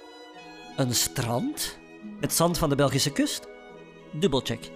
Een 0.76 0.94
strand? 0.94 1.78
Het 2.20 2.32
zand 2.32 2.58
van 2.58 2.68
de 2.68 2.74
Belgische 2.74 3.12
kust? 3.12 3.48
Dubbelcheck. 4.12 4.70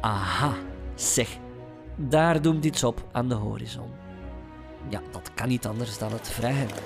Aha, 0.00 0.54
zeg. 0.94 1.36
Daar 1.96 2.42
doemt 2.42 2.64
iets 2.64 2.84
op 2.84 3.04
aan 3.12 3.28
de 3.28 3.34
horizon. 3.34 3.90
Ja, 4.88 5.02
dat 5.10 5.30
kan 5.34 5.48
niet 5.48 5.66
anders 5.66 5.98
dan 5.98 6.12
het 6.12 6.28
vrijheid. 6.28 6.82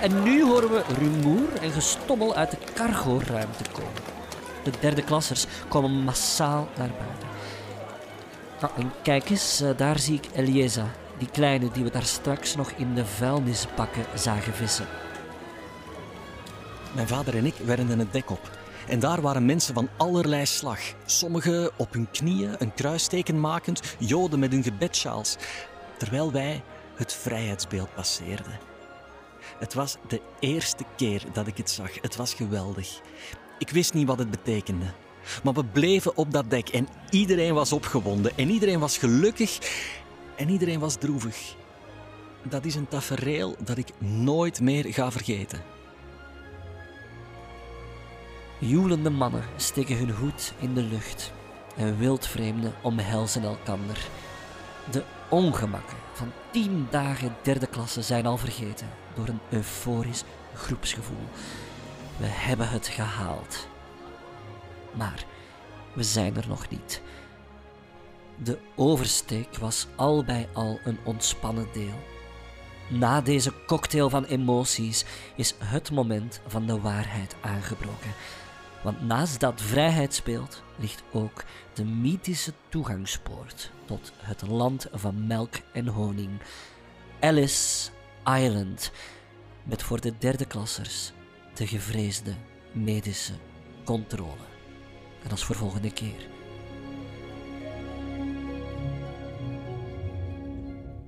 En 0.00 0.22
nu 0.22 0.44
horen 0.44 0.70
we 0.70 0.82
rumoer 0.98 1.52
en 1.60 1.70
gestommel 1.70 2.34
uit 2.34 2.50
de 2.50 2.58
cargo-ruimte 2.74 3.64
komen. 3.72 4.17
De 4.70 4.78
derde 4.80 5.02
klassers 5.02 5.46
komen 5.68 5.90
massaal 5.90 6.68
naar 6.76 6.90
buiten. 6.98 7.28
Nou, 8.60 8.90
kijk 9.02 9.30
eens, 9.30 9.60
eh, 9.60 9.70
daar 9.76 9.98
zie 9.98 10.14
ik 10.14 10.28
Elieza, 10.34 10.86
die 11.18 11.30
kleine 11.30 11.70
die 11.70 11.84
we 11.84 11.90
daar 11.90 12.04
straks 12.04 12.56
nog 12.56 12.70
in 12.70 12.94
de 12.94 13.06
vuilnisbakken 13.06 14.04
zagen 14.14 14.54
vissen. 14.54 14.86
Mijn 16.94 17.08
vader 17.08 17.36
en 17.36 17.46
ik 17.46 17.54
werden 17.64 17.98
het 17.98 18.12
dek 18.12 18.30
op. 18.30 18.50
En 18.88 18.98
daar 18.98 19.20
waren 19.20 19.46
mensen 19.46 19.74
van 19.74 19.88
allerlei 19.96 20.46
slag. 20.46 20.80
Sommigen 21.06 21.70
op 21.76 21.92
hun 21.92 22.10
knieën, 22.10 22.54
een 22.58 22.74
kruisteken 22.74 23.40
makend, 23.40 23.96
joden 23.98 24.38
met 24.38 24.52
hun 24.52 24.62
gebedsjaals. 24.62 25.36
Terwijl 25.96 26.32
wij 26.32 26.62
het 26.94 27.12
vrijheidsbeeld 27.12 27.94
passeerden. 27.94 28.58
Het 29.58 29.74
was 29.74 29.96
de 30.08 30.20
eerste 30.40 30.84
keer 30.96 31.22
dat 31.32 31.46
ik 31.46 31.56
het 31.56 31.70
zag. 31.70 32.02
Het 32.02 32.16
was 32.16 32.34
geweldig. 32.34 33.00
Ik 33.58 33.70
wist 33.70 33.94
niet 33.94 34.06
wat 34.06 34.18
het 34.18 34.30
betekende. 34.30 34.86
Maar 35.42 35.54
we 35.54 35.64
bleven 35.64 36.16
op 36.16 36.32
dat 36.32 36.50
dek 36.50 36.68
en 36.68 36.88
iedereen 37.10 37.54
was 37.54 37.72
opgewonden 37.72 38.36
en 38.36 38.50
iedereen 38.50 38.80
was 38.80 38.98
gelukkig 38.98 39.58
en 40.36 40.48
iedereen 40.48 40.80
was 40.80 40.96
droevig. 40.96 41.54
Dat 42.42 42.64
is 42.64 42.74
een 42.74 42.88
tafereel 42.88 43.56
dat 43.64 43.78
ik 43.78 43.88
nooit 43.98 44.60
meer 44.60 44.92
ga 44.92 45.10
vergeten. 45.10 45.62
Joelende 48.58 49.10
mannen 49.10 49.44
steken 49.56 49.96
hun 49.96 50.10
hoed 50.10 50.52
in 50.58 50.74
de 50.74 50.82
lucht. 50.82 51.32
en 51.76 51.98
wildvreemden 51.98 52.74
omhelzen 52.82 53.42
elkander. 53.42 54.08
De 54.90 55.04
ongemakken 55.28 55.96
van 56.12 56.32
tien 56.50 56.86
dagen 56.90 57.36
derde 57.42 57.66
klasse 57.66 58.02
zijn 58.02 58.26
al 58.26 58.36
vergeten 58.36 58.88
door 59.14 59.28
een 59.28 59.40
euforisch 59.50 60.24
groepsgevoel. 60.54 61.26
We 62.18 62.26
hebben 62.26 62.68
het 62.68 62.88
gehaald. 62.88 63.68
Maar 64.92 65.24
we 65.92 66.02
zijn 66.02 66.36
er 66.36 66.48
nog 66.48 66.68
niet. 66.68 67.02
De 68.36 68.58
oversteek 68.76 69.56
was 69.56 69.86
al 69.96 70.24
bij 70.24 70.48
al 70.52 70.78
een 70.84 70.98
ontspannen 71.04 71.68
deel. 71.72 72.00
Na 72.88 73.20
deze 73.20 73.52
cocktail 73.66 74.10
van 74.10 74.24
emoties 74.24 75.04
is 75.36 75.54
het 75.58 75.90
moment 75.90 76.40
van 76.46 76.66
de 76.66 76.80
waarheid 76.80 77.36
aangebroken. 77.40 78.12
Want 78.82 79.02
naast 79.02 79.40
dat 79.40 79.60
vrijheid 79.60 80.14
speelt, 80.14 80.62
ligt 80.76 81.02
ook 81.12 81.44
de 81.72 81.84
mythische 81.84 82.52
toegangspoort 82.68 83.70
tot 83.84 84.12
het 84.16 84.42
land 84.42 84.86
van 84.92 85.26
melk 85.26 85.54
en 85.72 85.86
honing. 85.86 86.40
Alice 87.20 87.90
Island, 88.24 88.90
met 89.62 89.82
voor 89.82 90.00
de 90.00 90.18
derde 90.18 90.44
klassers 90.44 91.12
de 91.58 91.66
gevreesde 91.66 92.34
medische 92.72 93.32
controle. 93.84 94.46
En 95.22 95.28
dat 95.28 95.38
is 95.38 95.44
voor 95.44 95.56
volgende 95.56 95.92
keer. 95.92 96.28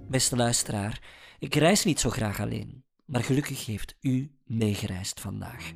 Beste 0.09 0.37
luisteraar, 0.37 1.03
ik 1.39 1.55
reis 1.55 1.85
niet 1.85 2.01
zo 2.01 2.11
graag 2.11 2.41
alleen, 2.41 2.85
maar 3.05 3.25
gelukkig 3.25 3.67
heeft 3.67 3.95
u 4.01 4.31
meegereisd 4.45 5.21
vandaag. 5.21 5.73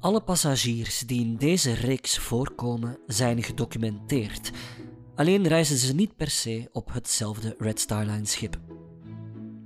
Alle 0.00 0.20
passagiers 0.22 0.98
die 0.98 1.20
in 1.20 1.36
deze 1.36 1.72
reeks 1.72 2.18
voorkomen 2.18 2.98
zijn 3.06 3.42
gedocumenteerd. 3.42 4.50
Alleen 5.14 5.48
reizen 5.48 5.76
ze 5.76 5.94
niet 5.94 6.16
per 6.16 6.30
se 6.30 6.68
op 6.72 6.92
hetzelfde 6.92 7.54
Red 7.58 7.80
Star 7.80 8.04
Line 8.04 8.26
schip. 8.26 8.79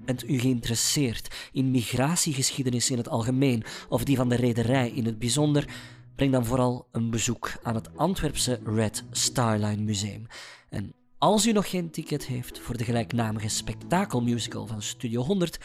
Bent 0.04 0.28
u 0.28 0.38
geïnteresseerd 0.38 1.34
in 1.52 1.70
migratiegeschiedenis 1.70 2.90
in 2.90 2.96
het 2.96 3.08
algemeen 3.08 3.64
of 3.88 4.04
die 4.04 4.16
van 4.16 4.28
de 4.28 4.34
rederij 4.34 4.90
in 4.90 5.04
het 5.04 5.18
bijzonder? 5.18 5.68
Breng 6.14 6.32
dan 6.32 6.44
vooral 6.44 6.88
een 6.92 7.10
bezoek 7.10 7.52
aan 7.62 7.74
het 7.74 7.96
Antwerpse 7.96 8.60
Red 8.64 9.04
Star 9.10 9.58
Line 9.58 9.82
Museum. 9.82 10.26
En 10.70 10.94
als 11.18 11.46
u 11.46 11.52
nog 11.52 11.70
geen 11.70 11.90
ticket 11.90 12.26
heeft 12.26 12.58
voor 12.58 12.76
de 12.76 12.84
gelijknamige 12.84 13.48
spektakelmusical 13.48 14.66
van 14.66 14.82
Studio 14.82 15.22
100, 15.22 15.58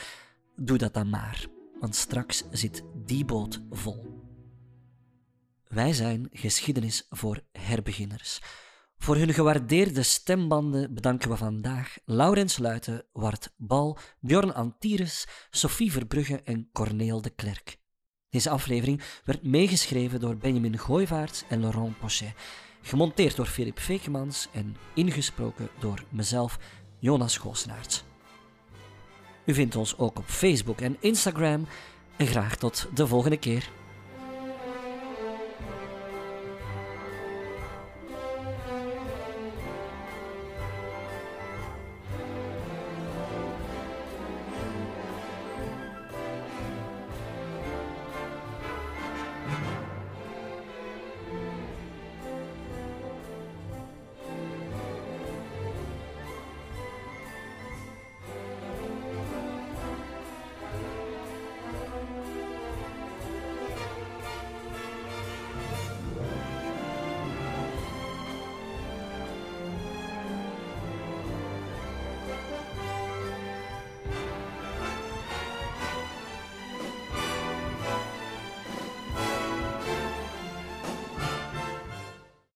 doe 0.55 0.77
dat 0.77 0.93
dan 0.93 1.09
maar, 1.09 1.45
want 1.79 1.95
straks 1.95 2.43
zit 2.51 2.83
die 3.05 3.25
boot 3.25 3.61
vol. 3.71 4.19
Wij 5.67 5.93
zijn 5.93 6.27
geschiedenis 6.31 7.05
voor 7.09 7.41
herbeginners. 7.51 8.39
Voor 8.99 9.15
hun 9.15 9.33
gewaardeerde 9.33 10.03
stembanden 10.03 10.93
bedanken 10.93 11.29
we 11.29 11.37
vandaag 11.37 11.97
Laurens 12.05 12.57
Luiten, 12.57 13.05
Wart 13.13 13.53
Bal, 13.57 13.97
Bjorn 14.19 14.53
Antires, 14.53 15.27
Sophie 15.49 15.91
Verbrugge 15.91 16.41
en 16.43 16.69
Corneel 16.71 17.21
de 17.21 17.29
Klerk. 17.29 17.77
Deze 18.29 18.49
aflevering 18.49 19.01
werd 19.25 19.43
meegeschreven 19.43 20.19
door 20.19 20.37
Benjamin 20.37 20.77
Gooivaerts 20.77 21.43
en 21.49 21.59
Laurent 21.59 21.99
Pochet, 21.99 22.33
gemonteerd 22.81 23.35
door 23.35 23.45
Filip 23.45 23.79
Fekemans 23.79 24.47
en 24.51 24.75
ingesproken 24.93 25.69
door 25.79 26.03
mezelf, 26.09 26.59
Jonas 26.99 27.37
Goosenaerts. 27.37 28.03
U 29.45 29.53
vindt 29.53 29.75
ons 29.75 29.97
ook 29.97 30.17
op 30.17 30.25
Facebook 30.25 30.81
en 30.81 30.97
Instagram 30.99 31.67
en 32.17 32.27
graag 32.27 32.55
tot 32.55 32.87
de 32.93 33.07
volgende 33.07 33.37
keer. 33.37 33.69